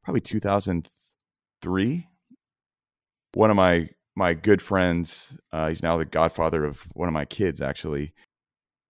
[0.04, 2.08] probably 2003.
[3.34, 7.26] One of my my good friends, uh, he's now the godfather of one of my
[7.26, 7.62] kids.
[7.62, 8.14] Actually,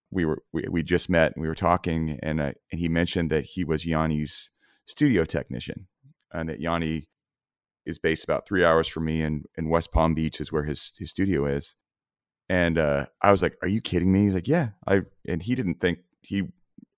[0.10, 3.30] we were we, we just met and we were talking, and uh, and he mentioned
[3.32, 4.52] that he was Yanni's
[4.86, 5.88] studio technician,
[6.32, 7.10] and that Yanni
[7.86, 10.94] is based about three hours from me, and in West Palm Beach is where his
[10.98, 11.76] his studio is.
[12.50, 15.56] And uh, I was like, "Are you kidding me?" He's like, "Yeah." I and he
[15.56, 16.44] didn't think he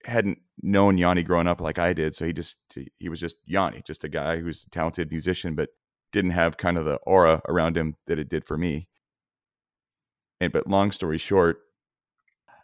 [0.05, 2.57] hadn't known Yanni growing up like I did, so he just
[2.99, 5.69] he was just Yanni, just a guy who's a talented musician, but
[6.12, 8.88] didn't have kind of the aura around him that it did for me.
[10.41, 11.59] And but long story short,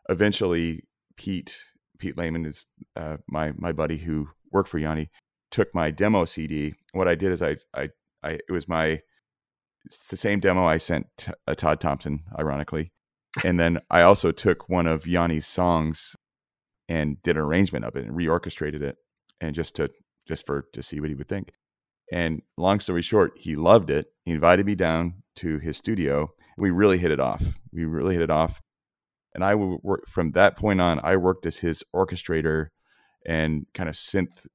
[0.10, 0.84] eventually
[1.18, 1.58] Pete
[1.98, 5.10] Pete Lehman is uh, my my buddy who worked for Yanni
[5.52, 6.76] took my demo CD.
[6.94, 7.90] What I did is I I,
[8.24, 9.02] I it was my
[9.86, 12.92] it's the same demo I sent t- uh, Todd Thompson, ironically.
[13.44, 16.16] And then I also took one of Yanni's songs
[16.88, 18.98] and did an arrangement of it and reorchestrated it,
[19.42, 19.90] and just to
[20.28, 21.52] just for to see what he would think.
[22.12, 24.08] And long story short, he loved it.
[24.24, 26.30] He invited me down to his studio.
[26.58, 27.60] We really hit it off.
[27.72, 28.62] We really hit it off.
[29.34, 31.00] And I work from that point on.
[31.04, 32.68] I worked as his orchestrator
[33.26, 34.46] and kind of synth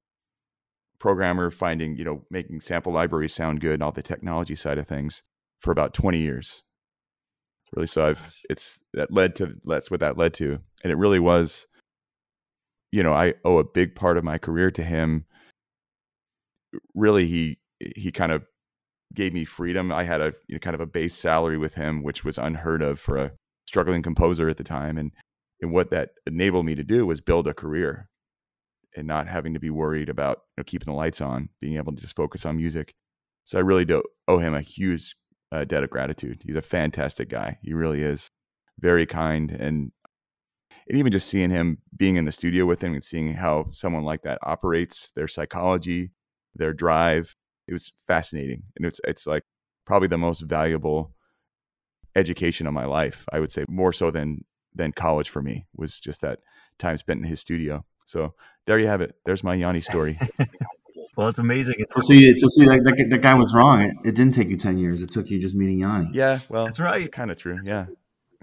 [1.00, 4.86] programmer finding, you know, making sample libraries sound good and all the technology side of
[4.86, 5.24] things
[5.58, 6.62] for about 20 years.
[7.74, 11.20] Really, so I've it's that led to that's what that led to, and it really
[11.20, 11.66] was.
[12.90, 15.24] You know, I owe a big part of my career to him.
[16.94, 17.60] Really, he
[17.96, 18.42] he kind of
[19.14, 19.92] gave me freedom.
[19.92, 22.82] I had a you know, kind of a base salary with him, which was unheard
[22.82, 23.32] of for a
[23.68, 25.12] struggling composer at the time, and
[25.60, 28.08] and what that enabled me to do was build a career
[28.96, 31.92] and not having to be worried about you know, keeping the lights on, being able
[31.92, 32.94] to just focus on music.
[33.44, 35.16] So I really do owe him a huge
[35.52, 36.42] uh, debt of gratitude.
[36.44, 37.58] He's a fantastic guy.
[37.62, 38.30] He really is
[38.78, 39.92] very kind and
[40.88, 44.02] and even just seeing him being in the studio with him and seeing how someone
[44.02, 46.10] like that operates, their psychology,
[46.56, 47.36] their drive,
[47.68, 48.64] it was fascinating.
[48.76, 49.44] And it's it's like
[49.86, 51.14] probably the most valuable
[52.16, 53.24] education of my life.
[53.32, 56.40] I would say more so than than college for me was just that
[56.78, 57.84] time spent in his studio.
[58.10, 58.34] So
[58.66, 59.14] there you have it.
[59.24, 60.18] There's my Yanni story.
[61.16, 61.76] well, it's amazing.
[61.78, 63.82] It's so, you, so see, that, that, that, guy was wrong.
[63.82, 65.00] It, it, didn't take you 10 years.
[65.00, 66.10] It took you just meeting Yanni.
[66.12, 67.00] Yeah, well, that's right.
[67.00, 67.58] It's kind of true.
[67.62, 67.86] Yeah.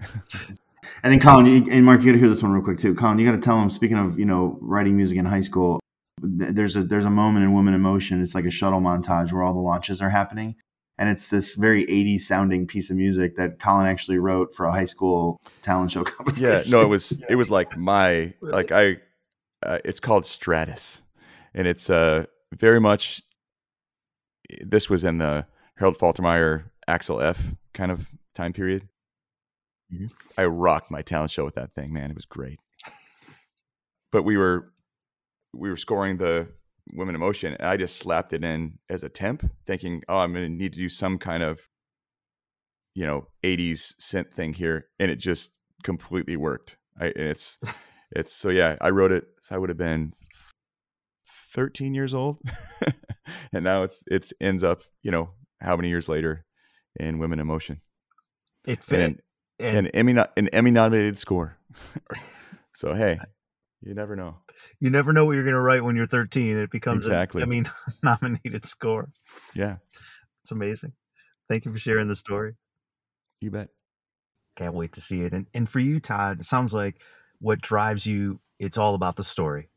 [0.00, 2.94] and then Colin, you, and Mark, you got to hear this one real quick too.
[2.94, 5.80] Colin, you got to tell him, speaking of, you know, writing music in high school,
[6.20, 8.22] there's a, there's a moment in Women in Motion.
[8.22, 10.56] It's like a shuttle montage where all the launches are happening
[10.98, 14.72] and it's this very 80s sounding piece of music that Colin actually wrote for a
[14.72, 16.44] high school talent show competition.
[16.48, 18.96] Yeah, no, it was it was like my like I
[19.64, 21.02] uh, it's called Stratus,
[21.54, 23.22] and it's uh, very much.
[24.60, 28.88] This was in the Harold Faltermeyer Axel F kind of time period.
[29.92, 30.06] Mm-hmm.
[30.36, 32.10] I rocked my talent show with that thing, man.
[32.10, 32.58] It was great.
[34.10, 34.72] But we were
[35.54, 36.48] we were scoring the
[36.94, 40.32] Women in Motion, and I just slapped it in as a temp, thinking, "Oh, I'm
[40.32, 41.60] going to need to do some kind of,
[42.94, 46.78] you know, '80s synth thing here," and it just completely worked.
[46.98, 47.58] I, and it's
[48.10, 49.24] it's so yeah, I wrote it.
[49.42, 50.12] So I would have been
[51.52, 52.38] 13 years old,
[53.52, 56.44] and now it's it's ends up you know how many years later
[56.98, 57.80] in Women in Motion.
[58.66, 59.00] It fit.
[59.00, 59.20] And,
[59.60, 61.56] And, an Emmy an Emmy nominated score.
[62.74, 63.18] so hey,
[63.82, 64.36] you never know.
[64.80, 66.56] you never know what you're going to write when you're 13.
[66.58, 67.42] It becomes Exactly.
[67.42, 67.62] a Emmy
[68.02, 69.08] nominated score.
[69.54, 69.76] Yeah,
[70.42, 70.92] It's amazing.
[71.48, 72.54] Thank you for sharing the story.
[73.40, 73.68] you bet.
[74.56, 75.32] Can't wait to see it.
[75.32, 77.00] And and for you, Todd, it sounds like
[77.40, 78.40] what drives you.
[78.58, 79.68] It's all about the story.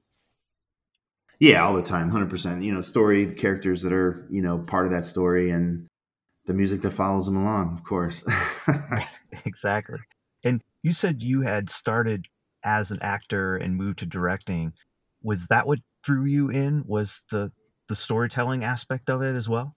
[1.40, 2.64] Yeah, all the time, hundred percent.
[2.64, 5.88] You know, story, the characters that are you know part of that story, and
[6.46, 8.24] the music that follows them along, of course.
[9.46, 10.00] exactly.
[10.44, 12.28] And you said you had started
[12.64, 14.74] as an actor and moved to directing.
[15.24, 16.84] Was that what drew you in?
[16.86, 17.52] Was the
[17.90, 19.76] the storytelling aspect of it as well?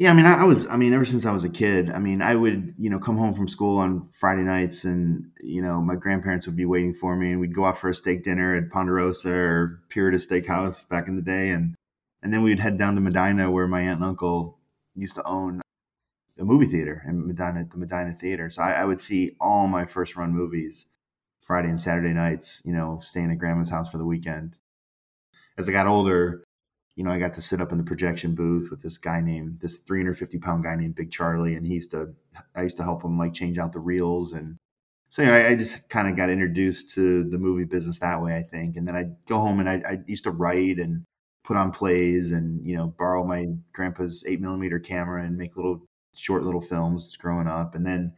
[0.00, 2.22] Yeah, I mean, I, was, I mean, ever since I was a kid, I mean,
[2.22, 5.94] I would, you know, come home from school on Friday nights and, you know, my
[5.94, 8.70] grandparents would be waiting for me and we'd go out for a steak dinner at
[8.70, 11.50] Ponderosa or Purita Steakhouse back in the day.
[11.50, 11.74] And,
[12.22, 14.58] and then we'd head down to Medina where my aunt and uncle
[14.94, 15.60] used to own
[16.38, 18.48] a movie theater in Medina, the Medina Theater.
[18.48, 20.86] So I, I would see all my first run movies
[21.42, 24.56] Friday and Saturday nights, you know, staying at grandma's house for the weekend.
[25.58, 26.42] As I got older,
[26.96, 29.60] you know, I got to sit up in the projection booth with this guy named
[29.60, 32.14] this 350 pound guy named Big Charlie, and he used to,
[32.54, 34.56] I used to help him like change out the reels, and
[35.08, 38.76] so I just kind of got introduced to the movie business that way, I think.
[38.76, 41.04] And then I'd go home and I, I used to write and
[41.44, 45.82] put on plays, and you know, borrow my grandpa's eight millimeter camera and make little
[46.14, 48.12] short little films growing up, and then,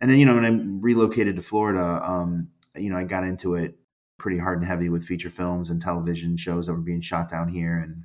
[0.00, 3.54] and then you know, when I relocated to Florida, um, you know, I got into
[3.54, 3.76] it
[4.18, 7.48] pretty hard and heavy with feature films and television shows that were being shot down
[7.48, 7.78] here.
[7.78, 8.04] And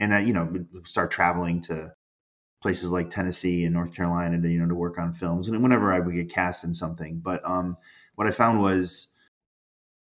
[0.00, 1.92] and I, you know start traveling to
[2.62, 5.48] places like Tennessee and North Carolina to you know to work on films.
[5.48, 7.20] And whenever I would get cast in something.
[7.20, 7.76] But um
[8.14, 9.08] what I found was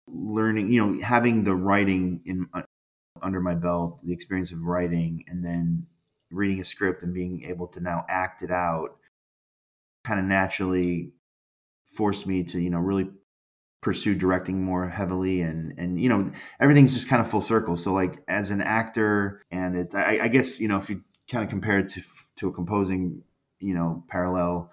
[0.07, 2.61] learning you know having the writing in uh,
[3.21, 5.85] under my belt the experience of writing and then
[6.31, 8.97] reading a script and being able to now act it out
[10.05, 11.11] kind of naturally
[11.93, 13.09] forced me to you know really
[13.81, 17.77] pursue directing more heavily and and you know everything's just kind of full circle.
[17.77, 21.43] So like as an actor and it i, I guess you know if you kind
[21.43, 22.01] of compare it to
[22.37, 23.21] to a composing
[23.59, 24.71] you know parallel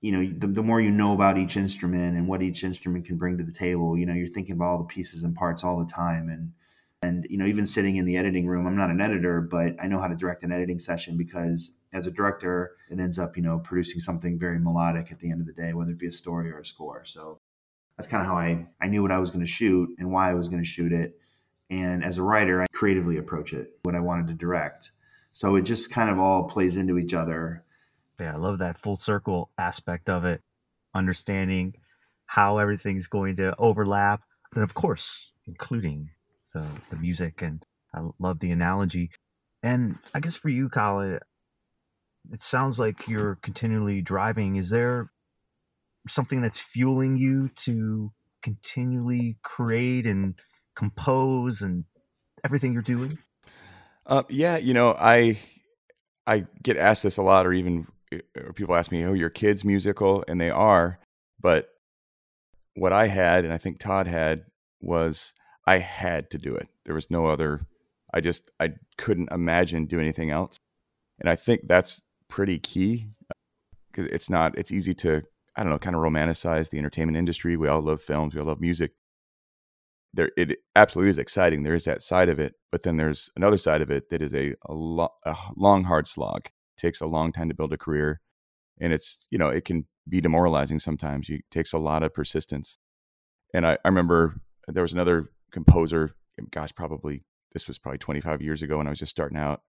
[0.00, 3.16] you know the, the more you know about each instrument and what each instrument can
[3.16, 5.78] bring to the table you know you're thinking about all the pieces and parts all
[5.78, 6.28] the time.
[6.28, 6.52] And
[7.02, 9.86] and you know even sitting in the editing room i'm not an editor but i
[9.86, 13.42] know how to direct an editing session because as a director it ends up you
[13.42, 16.12] know producing something very melodic at the end of the day whether it be a
[16.12, 17.04] story or a score.
[17.06, 17.38] So
[17.98, 20.30] that's kind of how I, I knew what I was going to shoot and why
[20.30, 21.18] I was going to shoot it.
[21.68, 24.92] And as a writer, I creatively approach it, what I wanted to direct.
[25.32, 27.64] So it just kind of all plays into each other.
[28.18, 30.40] Yeah, I love that full circle aspect of it,
[30.94, 31.74] understanding
[32.26, 34.22] how everything's going to overlap,
[34.54, 36.10] and of course, including
[36.54, 37.42] the the music.
[37.42, 39.10] And I love the analogy.
[39.62, 41.20] And I guess for you, Colin,
[42.30, 44.56] it sounds like you're continually driving.
[44.56, 45.10] Is there
[46.08, 50.34] something that's fueling you to continually create and
[50.74, 51.84] compose and
[52.44, 53.18] everything you're doing?
[54.06, 55.38] Uh, yeah, you know, I
[56.26, 57.86] I get asked this a lot, or even
[58.36, 60.98] or people ask me, "Oh, your kids musical?" And they are,
[61.40, 61.68] but
[62.74, 64.44] what I had, and I think Todd had,
[64.80, 65.34] was
[65.66, 66.68] I had to do it.
[66.84, 67.66] There was no other.
[68.14, 70.56] I just I couldn't imagine doing anything else,
[71.20, 73.08] and I think that's pretty key
[73.90, 74.56] because it's not.
[74.56, 75.22] It's easy to
[75.58, 77.56] I don't know, kind of romanticize the entertainment industry.
[77.56, 78.32] We all love films.
[78.32, 78.92] We all love music.
[80.14, 81.64] There, it absolutely is exciting.
[81.64, 84.32] There is that side of it, but then there's another side of it that is
[84.32, 86.46] a a, lo- a long, hard slog.
[86.46, 88.20] It takes a long time to build a career,
[88.80, 91.28] and it's you know it can be demoralizing sometimes.
[91.28, 92.78] You, it takes a lot of persistence.
[93.52, 96.14] And I, I remember there was another composer.
[96.52, 99.62] Gosh, probably this was probably 25 years ago when I was just starting out.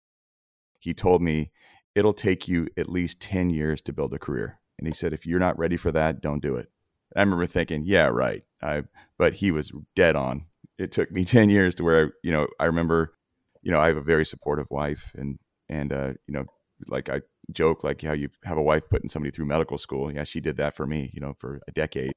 [0.79, 1.51] He told me
[1.95, 5.25] it'll take you at least 10 years to build a career and he said, if
[5.25, 6.69] you're not ready for that, don't do it.
[7.15, 8.43] I remember thinking, yeah, right.
[8.61, 8.84] I,
[9.17, 10.45] but he was dead on.
[10.78, 13.15] It took me 10 years to where, you know, I remember,
[13.61, 16.45] you know, I have a very supportive wife and, and, uh, you know,
[16.88, 17.21] like I
[17.51, 20.11] joke, like how you have a wife putting somebody through medical school.
[20.11, 20.23] Yeah.
[20.25, 22.13] She did that for me, you know, for a decade.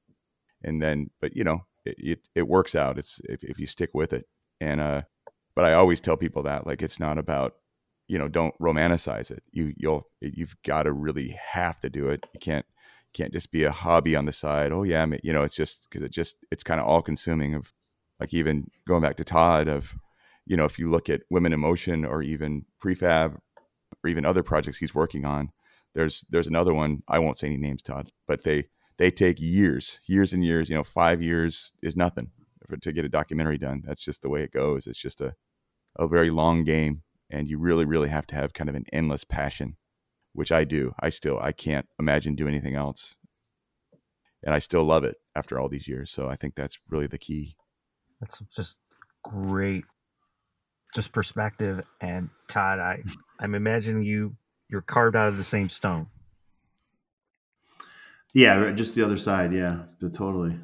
[0.62, 2.98] And then, but you know, it, it, it works out.
[2.98, 4.26] It's if, if you stick with it.
[4.60, 5.02] And, uh,
[5.54, 7.54] but I always tell people that like, it's not about,
[8.10, 9.42] you know don't romanticize it.
[9.52, 12.26] You you'll you've got to really have to do it.
[12.34, 12.66] You can't
[13.12, 15.56] can't just be a hobby on the side oh yeah I mean, you know it's
[15.56, 17.72] just because it just it's kind of all consuming of
[18.20, 19.96] like even going back to todd of
[20.46, 23.36] you know if you look at women in motion or even prefab
[24.04, 25.50] or even other projects he's working on
[25.92, 29.98] there's there's another one i won't say any names todd but they they take years
[30.06, 32.30] years and years you know five years is nothing
[32.80, 33.82] to get a documentary done.
[33.84, 34.86] That's just the way it goes.
[34.86, 35.34] It's just a
[35.96, 39.24] a very long game and you really really have to have kind of an endless
[39.24, 39.76] passion
[40.32, 40.94] which I do.
[41.00, 43.16] I still I can't imagine doing anything else,
[44.42, 46.10] and I still love it after all these years.
[46.10, 47.56] So I think that's really the key.
[48.20, 48.76] That's just
[49.24, 49.84] great,
[50.94, 51.84] just perspective.
[52.00, 53.02] And Todd, I
[53.40, 54.36] I'm imagining you
[54.68, 56.06] you're carved out of the same stone.
[58.32, 59.52] Yeah, just the other side.
[59.52, 60.56] Yeah, totally.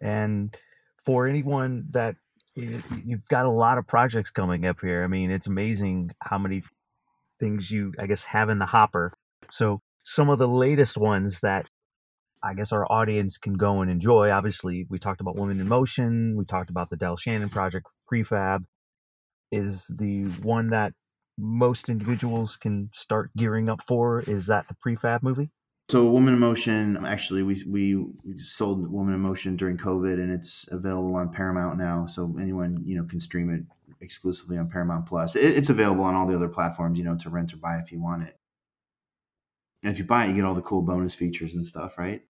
[0.00, 0.56] And
[0.96, 2.16] for anyone that
[2.54, 5.04] you've got a lot of projects coming up here.
[5.04, 6.62] I mean, it's amazing how many
[7.38, 9.12] things you, I guess, have in the hopper.
[9.50, 11.66] So, some of the latest ones that
[12.42, 14.30] I guess our audience can go and enjoy.
[14.30, 16.36] Obviously, we talked about Women in Motion.
[16.36, 18.64] We talked about the Del Shannon project, Prefab,
[19.50, 20.92] is the one that
[21.36, 24.20] most individuals can start gearing up for.
[24.20, 25.50] Is that the Prefab movie?
[25.90, 28.04] So, Woman in Motion, actually, we, we,
[28.42, 32.06] sold Woman in Motion during COVID, and it's available on Paramount now.
[32.06, 33.62] So anyone you know can stream it
[34.02, 35.34] exclusively on Paramount Plus.
[35.34, 37.90] It, it's available on all the other platforms, you know, to rent or buy if
[37.90, 38.36] you want it.
[39.82, 42.22] And if you buy it, you get all the cool bonus features and stuff, right?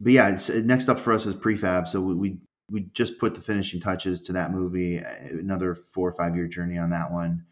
[0.00, 1.88] But yeah, next up for us is Prefab.
[1.88, 2.38] So we, we
[2.70, 4.98] we just put the finishing touches to that movie.
[4.98, 7.44] Another four or five year journey on that one,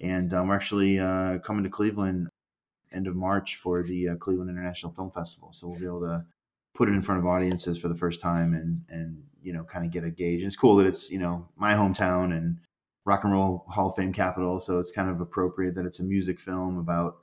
[0.00, 2.28] and um, we're actually uh, coming to Cleveland
[2.92, 5.52] end of March for the uh, Cleveland International Film Festival.
[5.52, 6.24] So we'll be able to
[6.74, 9.84] put it in front of audiences for the first time and and you know kind
[9.84, 10.40] of get a gauge.
[10.40, 12.58] And it's cool that it's you know my hometown and
[13.04, 16.04] rock and roll Hall of Fame capital, so it's kind of appropriate that it's a
[16.04, 17.18] music film about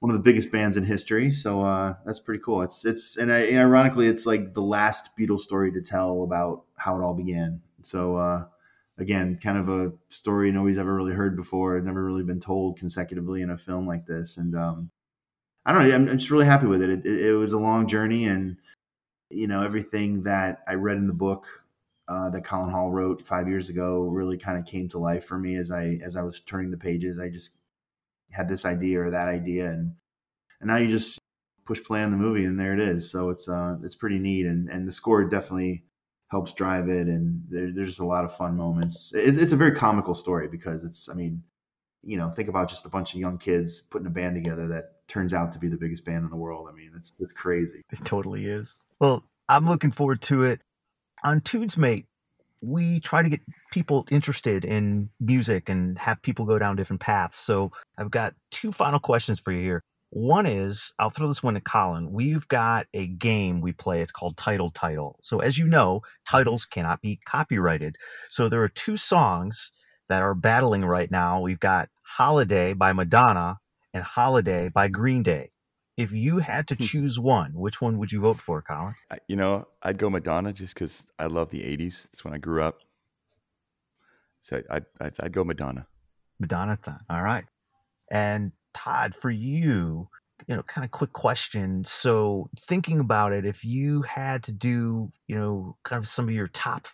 [0.00, 1.30] one of the biggest bands in history.
[1.30, 2.62] So uh, that's pretty cool.
[2.62, 6.64] It's it's and, I, and, ironically, it's like the last Beatles story to tell about
[6.76, 7.60] how it all began.
[7.82, 8.44] So uh,
[8.98, 13.42] again, kind of a story nobody's ever really heard before, never really been told consecutively
[13.42, 14.36] in a film like this.
[14.36, 14.90] And um,
[15.64, 16.90] I don't know, I'm, I'm, just really happy with it.
[16.90, 17.26] It, it.
[17.26, 18.56] it, was a long journey, and
[19.30, 21.46] you know, everything that I read in the book
[22.08, 25.38] uh, that Colin Hall wrote five years ago really kind of came to life for
[25.38, 27.18] me as I as I was turning the pages.
[27.18, 27.58] I just
[28.30, 29.94] had this idea or that idea, and
[30.60, 31.18] and now you just
[31.64, 33.10] push play on the movie, and there it is.
[33.10, 35.84] So it's uh it's pretty neat, and and the score definitely
[36.32, 39.12] helps drive it, and there, there's a lot of fun moments.
[39.14, 41.42] It, it's a very comical story because it's, I mean,
[42.02, 45.06] you know, think about just a bunch of young kids putting a band together that
[45.08, 46.68] turns out to be the biggest band in the world.
[46.72, 47.82] I mean, it's it's crazy.
[47.92, 48.80] It totally is.
[48.98, 50.62] Well, I'm looking forward to it.
[51.22, 52.06] On Tunesmate,
[52.62, 57.36] we try to get people interested in music and have people go down different paths.
[57.36, 59.82] So I've got two final questions for you here.
[60.14, 62.12] One is, I'll throw this one to Colin.
[62.12, 64.02] We've got a game we play.
[64.02, 65.18] It's called Title Title.
[65.22, 67.96] So, as you know, titles cannot be copyrighted.
[68.28, 69.72] So, there are two songs
[70.10, 71.40] that are battling right now.
[71.40, 73.60] We've got Holiday by Madonna
[73.94, 75.50] and Holiday by Green Day.
[75.96, 76.82] If you had to hmm.
[76.82, 78.94] choose one, which one would you vote for, Colin?
[79.28, 82.08] You know, I'd go Madonna just because I love the 80s.
[82.12, 82.80] It's when I grew up.
[84.42, 85.86] So I'd, I'd, I'd go Madonna.
[86.38, 86.76] Madonna,
[87.08, 87.44] all right.
[88.10, 90.08] And Todd, for you,
[90.46, 91.84] you know, kind of quick question.
[91.84, 96.34] So, thinking about it, if you had to do, you know, kind of some of
[96.34, 96.88] your top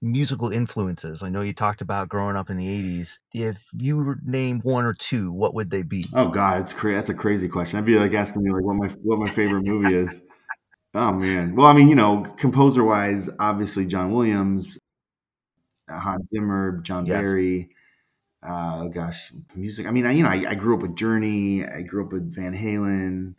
[0.00, 3.18] musical influences, I know you talked about growing up in the 80s.
[3.32, 6.06] If you were named one or two, what would they be?
[6.14, 7.78] Oh, God, it's cra- that's a crazy question.
[7.78, 10.20] I'd be like asking me, like, what my, what my favorite movie is.
[10.94, 11.54] Oh, man.
[11.56, 14.78] Well, I mean, you know, composer wise, obviously John Williams,
[15.88, 17.22] Hans Zimmer, John yes.
[17.22, 17.70] Barry
[18.42, 19.86] uh, gosh, music.
[19.86, 21.64] I mean, I, you know, I, I, grew up with Journey.
[21.64, 23.34] I grew up with Van Halen,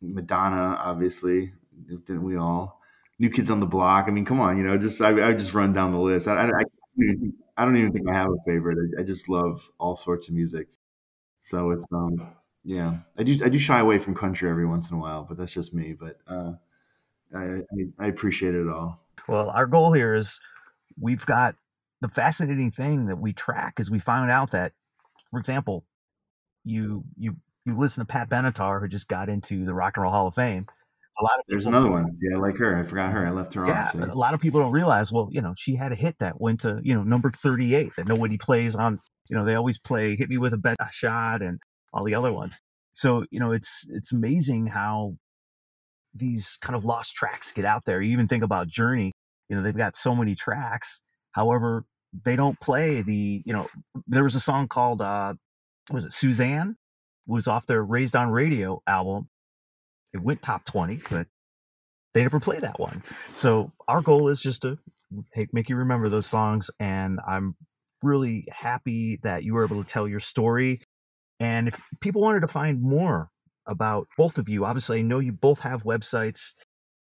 [0.00, 1.52] Madonna, obviously.
[1.88, 2.80] Didn't we all?
[3.18, 4.04] New Kids on the Block.
[4.06, 6.28] I mean, come on, you know, just I, I just run down the list.
[6.28, 6.62] I, I,
[7.56, 8.78] I, don't even think I have a favorite.
[8.98, 10.68] I, just love all sorts of music.
[11.40, 12.34] So it's um,
[12.64, 15.36] yeah, I do I do shy away from country every once in a while, but
[15.36, 15.94] that's just me.
[15.98, 16.52] But uh,
[17.34, 17.62] I,
[17.98, 19.00] I appreciate it all.
[19.28, 20.38] Well, our goal here is
[21.00, 21.56] we've got
[22.02, 24.72] the fascinating thing that we track is we found out that,
[25.30, 25.84] for example,
[26.64, 30.12] you you you listen to Pat Benatar, who just got into the Rock and Roll
[30.12, 30.66] Hall of Fame.
[31.20, 32.16] A lot of there's another one.
[32.20, 32.76] Yeah, I like her.
[32.76, 33.24] I forgot her.
[33.24, 33.94] I left her yeah, off.
[33.94, 35.12] Yeah, a lot of people don't realize.
[35.12, 38.08] Well, you know, she had a hit that went to you know number 38 that
[38.08, 38.98] nobody plays on.
[39.28, 41.60] You know, they always play "Hit Me with a Best Shot" and
[41.92, 42.58] all the other ones.
[42.92, 45.16] So you know, it's it's amazing how
[46.14, 48.02] these kind of lost tracks get out there.
[48.02, 49.12] You even think about Journey.
[49.48, 51.00] You know, they've got so many tracks.
[51.32, 51.84] However,
[52.24, 53.66] they don't play the you know
[54.06, 55.34] there was a song called uh
[55.90, 56.76] was it Suzanne
[57.26, 59.28] was off their Raised on Radio album.
[60.12, 61.26] It went top 20, but
[62.14, 63.02] they never play that one.
[63.32, 64.78] So our goal is just to
[65.52, 67.54] make you remember those songs and I'm
[68.02, 70.80] really happy that you were able to tell your story.
[71.40, 73.30] And if people wanted to find more
[73.66, 76.52] about both of you, obviously I know you both have websites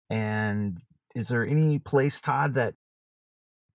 [0.10, 0.80] and
[1.16, 2.76] is there any place Todd that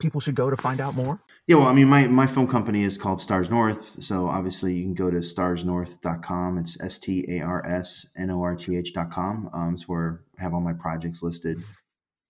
[0.01, 1.21] people should go to find out more?
[1.47, 4.03] Yeah, well, I mean, my, my film company is called Stars North.
[4.03, 6.59] So obviously you can go to starsnorth.com.
[6.59, 9.51] It's S T A R S N O R T H.com.
[9.53, 11.63] Um, it's where I have all my projects listed.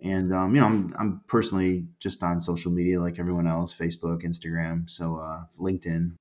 [0.03, 4.25] And, um, you know, I'm, I'm personally just on social media like everyone else Facebook,
[4.25, 6.13] Instagram, so uh, LinkedIn.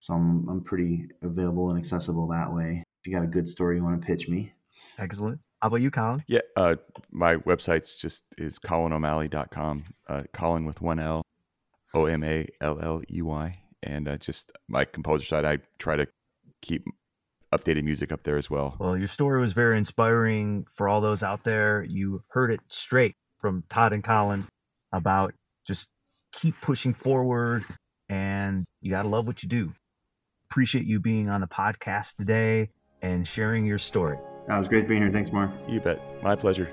[0.00, 2.84] So I'm, I'm pretty available and accessible that way.
[3.02, 4.52] If you got a good story you want to pitch me.
[4.98, 5.40] Excellent.
[5.60, 6.22] How about you, Colin?
[6.28, 6.76] Yeah, uh,
[7.10, 9.84] my website's just is colinomalley.com.
[10.08, 11.22] Uh, Colin with one L,
[11.94, 15.44] O M A L L E Y, and uh, just my composer side.
[15.44, 16.06] I try to
[16.62, 16.84] keep
[17.52, 18.76] updated music up there as well.
[18.78, 21.82] Well, your story was very inspiring for all those out there.
[21.82, 24.46] You heard it straight from Todd and Colin
[24.92, 25.34] about
[25.66, 25.88] just
[26.32, 27.64] keep pushing forward,
[28.08, 29.72] and you got to love what you do.
[30.50, 32.70] Appreciate you being on the podcast today
[33.02, 34.18] and sharing your story.
[34.48, 35.12] That was great being here.
[35.12, 35.50] Thanks, Mark.
[35.68, 36.00] You bet.
[36.22, 36.68] My pleasure.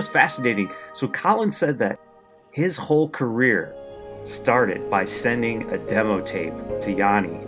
[0.00, 0.72] Was fascinating.
[0.94, 2.00] So, Colin said that
[2.52, 3.74] his whole career
[4.24, 7.46] started by sending a demo tape to Yanni.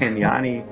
[0.00, 0.64] And Yanni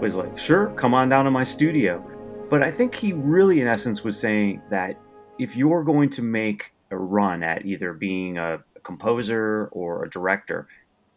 [0.00, 2.04] was like, sure, come on down to my studio.
[2.50, 4.98] But I think he really, in essence, was saying that
[5.38, 10.66] if you're going to make a run at either being a, composer or a director,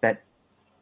[0.02, 0.22] that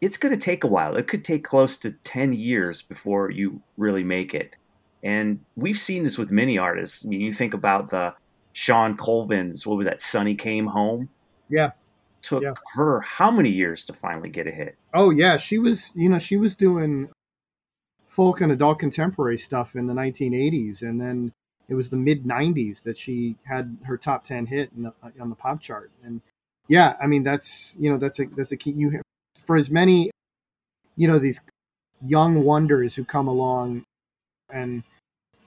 [0.01, 0.97] it's going to take a while.
[0.97, 4.55] It could take close to 10 years before you really make it.
[5.01, 7.05] And we've seen this with many artists.
[7.05, 8.13] I mean, you think about the
[8.57, 11.09] Shawn Colvin's, what was that, Sunny Came Home?
[11.49, 11.71] Yeah.
[12.21, 12.53] Took Yeah.
[12.73, 14.77] her how many years to finally get a hit?
[14.93, 15.91] Oh yeah, she was.
[15.93, 17.09] You know, she was doing
[18.07, 21.33] folk and adult contemporary stuff in the 1980s, and then
[21.67, 25.29] it was the mid 90s that she had her top 10 hit in the, on
[25.29, 25.91] the pop chart.
[26.01, 26.21] And
[26.69, 28.71] yeah, I mean that's you know that's a that's a key.
[28.71, 29.01] You have,
[29.45, 30.11] for as many,
[30.95, 31.41] you know, these
[32.01, 33.83] young wonders who come along
[34.49, 34.83] and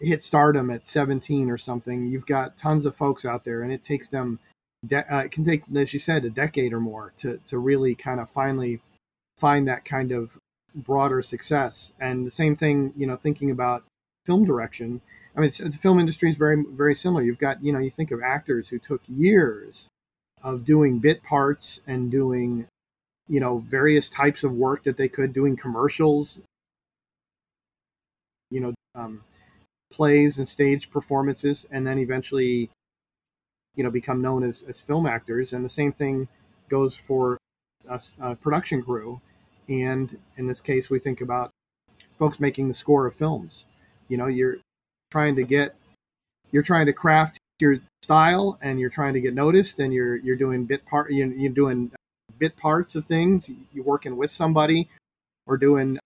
[0.01, 2.07] hit stardom at 17 or something.
[2.07, 4.39] You've got tons of folks out there, and it takes them.
[4.87, 7.95] De- uh, it can take, as you said, a decade or more to to really
[7.95, 8.81] kind of finally
[9.39, 10.31] find that kind of
[10.75, 11.93] broader success.
[12.01, 13.85] And the same thing, you know, thinking about
[14.27, 15.01] film direction.
[15.37, 17.23] I mean, the film industry is very, very similar.
[17.23, 19.89] You've got, you know, you think of actors who took years
[20.43, 22.67] of doing bit parts and doing,
[23.29, 26.41] you know, various types of work that they could, doing commercials,
[28.51, 29.23] you know, um,
[29.91, 32.71] plays and stage performances, and then eventually,
[33.75, 35.53] you know, become known as, as film actors.
[35.53, 36.29] And the same thing
[36.69, 37.39] goes for
[37.89, 39.21] a, a uh, production crew.
[39.69, 41.51] And in this case, we think about
[42.19, 43.65] folks making the score of films.
[44.09, 44.57] You know, you're
[45.11, 45.75] trying to get,
[46.51, 50.37] you're trying to craft your style, and you're trying to get noticed, and you're you're
[50.37, 51.91] doing bit part, you're, you're doing
[52.39, 53.51] bit parts of things.
[53.73, 54.89] You're working with somebody,
[55.47, 55.99] or doing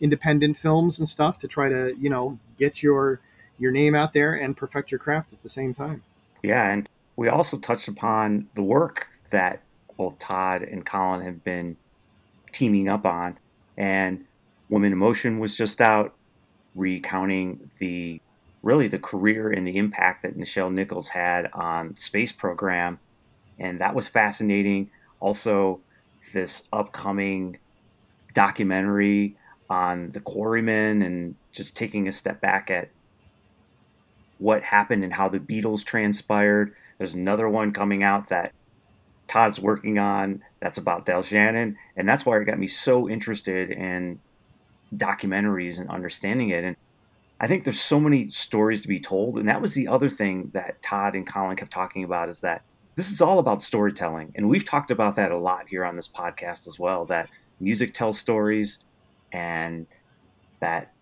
[0.00, 3.20] independent films and stuff to try to you know get your
[3.58, 6.02] your name out there and perfect your craft at the same time.
[6.42, 9.62] Yeah, and we also touched upon the work that
[9.96, 11.76] both Todd and Colin have been
[12.52, 13.38] teaming up on.
[13.76, 14.24] And
[14.70, 16.14] Women in Motion was just out
[16.74, 18.20] recounting the
[18.62, 22.98] really the career and the impact that Nichelle Nichols had on the space program.
[23.58, 24.90] And that was fascinating.
[25.18, 25.80] Also,
[26.32, 27.58] this upcoming
[28.32, 29.36] documentary
[29.70, 32.90] on the quarrymen and just taking a step back at
[34.38, 36.74] what happened and how the Beatles transpired.
[36.98, 38.52] There's another one coming out that
[39.28, 43.70] Todd's working on that's about Del Shannon, and that's why it got me so interested
[43.70, 44.18] in
[44.96, 46.64] documentaries and understanding it.
[46.64, 46.76] And
[47.38, 50.50] I think there's so many stories to be told, and that was the other thing
[50.52, 52.62] that Todd and Colin kept talking about is that
[52.96, 54.32] this is all about storytelling.
[54.34, 57.94] And we've talked about that a lot here on this podcast as well that music
[57.94, 58.80] tells stories
[59.32, 59.86] and
[60.60, 60.92] that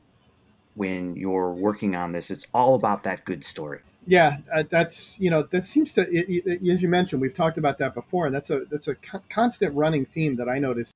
[0.74, 3.80] when you're working on this, it's all about that good story.
[4.06, 7.58] Yeah, uh, that's you know that seems to it, it, as you mentioned we've talked
[7.58, 10.92] about that before, and that's a that's a co- constant running theme that I notice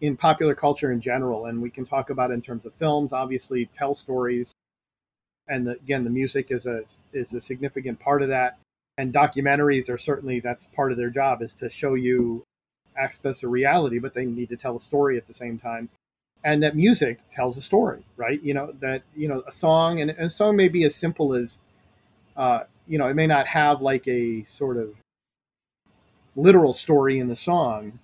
[0.00, 3.12] in popular culture in general, and we can talk about in terms of films.
[3.12, 4.52] Obviously, tell stories,
[5.48, 8.58] and the, again, the music is a is a significant part of that.
[8.98, 12.42] And documentaries are certainly that's part of their job is to show you
[12.98, 15.90] aspects of reality, but they need to tell a story at the same time
[16.46, 18.40] and that music tells a story, right?
[18.40, 21.34] You know that you know a song, and, and a song may be as simple
[21.34, 21.58] as,
[22.36, 24.94] uh, you know, it may not have like a sort of
[26.36, 27.98] literal story in the song.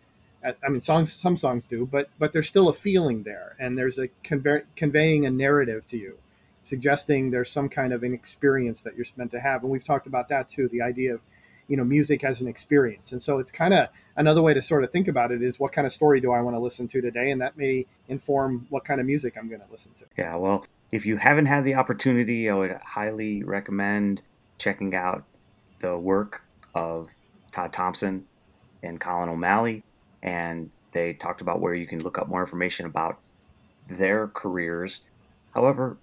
[0.44, 3.98] I mean, songs some songs do, but but there's still a feeling there, and there's
[3.98, 6.18] a convey, conveying a narrative to you,
[6.62, 10.08] suggesting there's some kind of an experience that you're meant to have, and we've talked
[10.08, 10.68] about that too.
[10.68, 11.20] The idea of
[11.72, 13.12] you know music as an experience.
[13.12, 15.72] And so it's kind of another way to sort of think about it is what
[15.72, 17.30] kind of story do i want to listen to today?
[17.30, 20.04] And that may inform what kind of music i'm going to listen to.
[20.18, 24.20] Yeah well if you haven't had the opportunity i would highly recommend
[24.58, 25.24] checking out
[25.78, 26.42] the work
[26.74, 27.08] of
[27.52, 28.26] todd thompson
[28.82, 29.82] and colin o'malley.
[30.22, 33.18] And they talked about where you can look up more information about
[33.88, 35.00] their careers.
[35.54, 35.96] However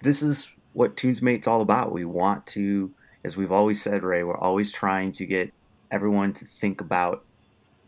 [0.00, 1.92] this is what tunesmate's all about.
[1.92, 2.94] We want to
[3.26, 5.52] as we've always said, Ray, we're always trying to get
[5.90, 7.24] everyone to think about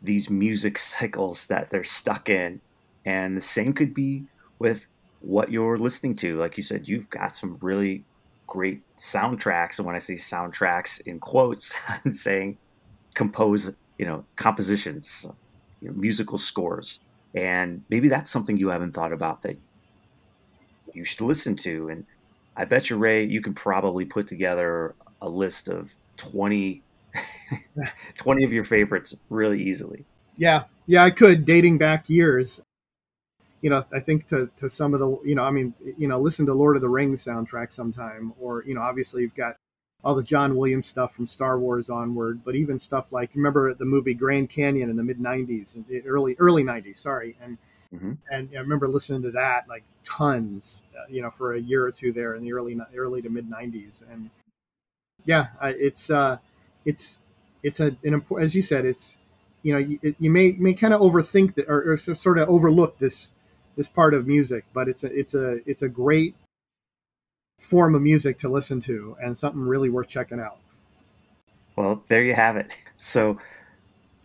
[0.03, 2.61] these music cycles that they're stuck in.
[3.05, 4.25] And the same could be
[4.59, 4.87] with
[5.21, 6.37] what you're listening to.
[6.37, 8.05] Like you said, you've got some really
[8.49, 9.79] great soundtracks.
[9.79, 12.59] And when I say soundtracks in quotes, I'm saying
[13.15, 15.25] compose, you know, compositions,
[15.81, 16.99] you know, musical scores.
[17.35, 19.57] And maybe that's something you haven't thought about that
[20.93, 21.91] you should listen to.
[21.91, 22.05] And
[22.57, 26.83] I bet you, Ray, you can probably put together a list of 20,
[28.17, 30.05] 20 of your favorites really easily.
[30.37, 32.61] Yeah, yeah, I could dating back years.
[33.61, 36.19] You know, I think to, to some of the, you know, I mean, you know,
[36.19, 39.57] listen to Lord of the Rings soundtrack sometime, or, you know, obviously you've got
[40.05, 43.85] all the John Williams stuff from Star Wars onward, but even stuff like, remember the
[43.85, 47.37] movie Grand Canyon in the mid 90s, and early, early 90s, sorry.
[47.43, 47.59] And,
[47.93, 48.13] mm-hmm.
[48.31, 51.91] and I remember listening to that like tons, uh, you know, for a year or
[51.91, 54.05] two there in the early, early to mid 90s.
[54.13, 54.31] And,
[55.25, 56.39] yeah, it's uh,
[56.85, 57.21] it's
[57.63, 59.19] it's a an important as you said, it's
[59.63, 62.99] you know you, you may may kind of overthink that or, or, sort of overlook
[62.99, 63.33] this
[63.77, 66.35] this part of music, but it's a it's a it's a great
[67.61, 70.59] form of music to listen to and something really worth checking out.
[71.77, 72.77] Well, there you have it.
[73.01, 73.39] So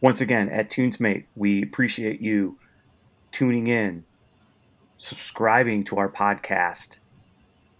[0.01, 2.57] once again, at Tunesmate, we appreciate you
[3.31, 4.03] tuning in,
[4.97, 6.97] subscribing to our podcast,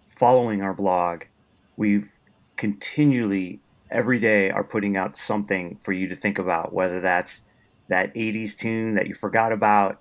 [0.06, 1.24] following our blog.
[1.76, 2.13] We've
[2.64, 3.60] continually
[3.92, 7.42] every day are putting out something for you to think about, whether that's
[7.90, 10.00] that 80s tune that you forgot about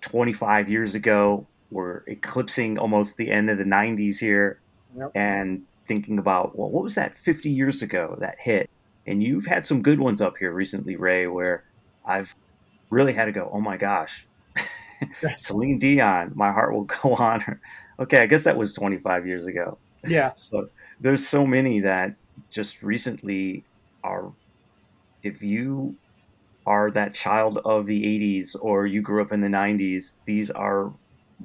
[0.00, 1.46] 25 years ago.
[1.70, 4.58] We're eclipsing almost the end of the 90s here
[4.98, 5.12] yep.
[5.14, 8.68] and thinking about, well, what was that 50 years ago that hit?
[9.06, 11.62] And you've had some good ones up here recently, Ray, where
[12.04, 12.34] I've
[12.90, 14.26] really had to go, oh my gosh,
[15.36, 17.60] Celine Dion, My Heart Will Go On.
[18.00, 19.78] okay, I guess that was 25 years ago.
[20.06, 20.32] Yeah.
[20.36, 20.68] So
[21.00, 22.14] there's so many that
[22.50, 23.64] just recently
[24.02, 24.32] are
[25.22, 25.96] if you
[26.66, 30.92] are that child of the 80s or you grew up in the 90s these are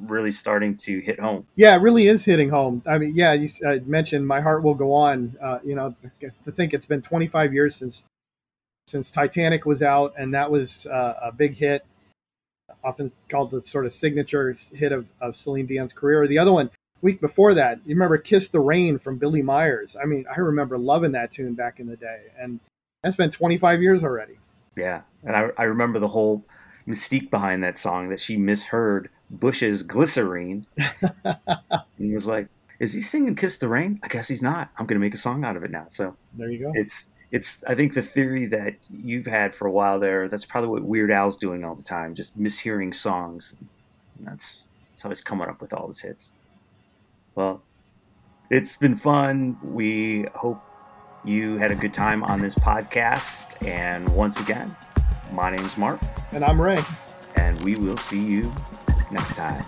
[0.03, 1.45] really starting to hit home.
[1.55, 2.81] Yeah it really is hitting home.
[2.85, 6.51] I mean yeah you uh, mentioned my heart will go on uh, you know to
[6.51, 8.03] think it's been 25 years since
[8.87, 11.85] since titanic was out and that was uh, a big hit
[12.83, 16.27] often called the sort of signature hit of, of celine dion's career.
[16.27, 16.69] The other one
[17.01, 19.95] week before that, you remember Kiss the Rain from Billie Myers.
[20.01, 22.23] I mean, I remember loving that tune back in the day.
[22.39, 22.59] And
[23.03, 24.37] that's been 25 years already.
[24.75, 25.01] Yeah.
[25.23, 26.43] And I, I remember the whole
[26.87, 30.65] mystique behind that song that she misheard Bush's Glycerine
[31.23, 32.47] and was like,
[32.79, 33.99] is he singing Kiss the Rain?
[34.03, 34.69] I guess he's not.
[34.77, 35.85] I'm going to make a song out of it now.
[35.87, 36.71] So there you go.
[36.75, 40.69] It's, it's, I think the theory that you've had for a while there, that's probably
[40.69, 43.55] what Weird Al's doing all the time, just mishearing songs.
[44.17, 46.33] And that's, that's how he's coming up with all his hits.
[47.39, 47.63] Well,
[48.51, 49.57] it's been fun.
[49.63, 50.61] We hope
[51.23, 53.65] you had a good time on this podcast.
[53.65, 54.75] And once again,
[55.31, 56.01] my name's Mark.
[56.33, 56.83] And I'm Ray.
[57.37, 58.53] And we will see you
[59.09, 59.63] next time.